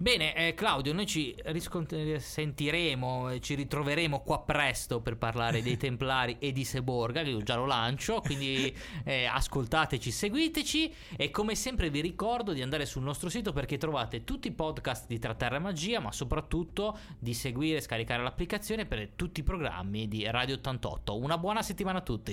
Bene, 0.00 0.34
eh, 0.34 0.54
Claudio, 0.54 0.92
noi 0.92 1.06
ci 1.06 1.32
riscont- 1.44 2.16
sentiremo, 2.16 3.30
e 3.30 3.40
ci 3.40 3.54
ritroveremo 3.54 4.22
qua 4.22 4.40
presto 4.40 5.00
per 5.00 5.16
parlare 5.16 5.62
dei 5.62 5.76
Templari 5.78 6.38
e 6.40 6.50
di 6.50 6.64
Seborga, 6.64 7.22
che 7.22 7.30
io 7.30 7.44
già 7.44 7.54
lo 7.54 7.66
lancio, 7.66 8.20
quindi 8.20 8.76
eh, 9.04 9.26
ascoltateci, 9.26 10.10
seguiteci 10.10 10.92
e 11.16 11.30
come 11.30 11.54
sempre 11.54 11.88
vi 11.88 12.00
ricordo 12.00 12.52
di 12.52 12.62
andare 12.62 12.84
sul 12.84 13.04
nostro 13.04 13.28
sito 13.28 13.52
perché 13.52 13.78
trovate 13.78 14.24
tutti 14.24 14.48
i 14.48 14.52
podcast 14.52 15.06
di 15.06 15.20
Tra 15.20 15.34
Terra 15.34 15.54
e 15.54 15.60
Magia, 15.60 16.00
ma 16.00 16.10
soprattutto 16.10 16.98
di 17.16 17.32
seguire 17.32 17.76
e 17.76 17.80
scaricare 17.80 18.24
l'applicazione 18.24 18.86
per 18.86 19.10
tutti 19.14 19.38
i 19.38 19.44
programmi 19.84 20.08
di 20.08 20.28
Radio 20.30 20.54
88. 20.56 21.16
Una 21.16 21.38
buona 21.38 21.62
settimana 21.62 21.98
a 21.98 22.02
tutti. 22.02 22.32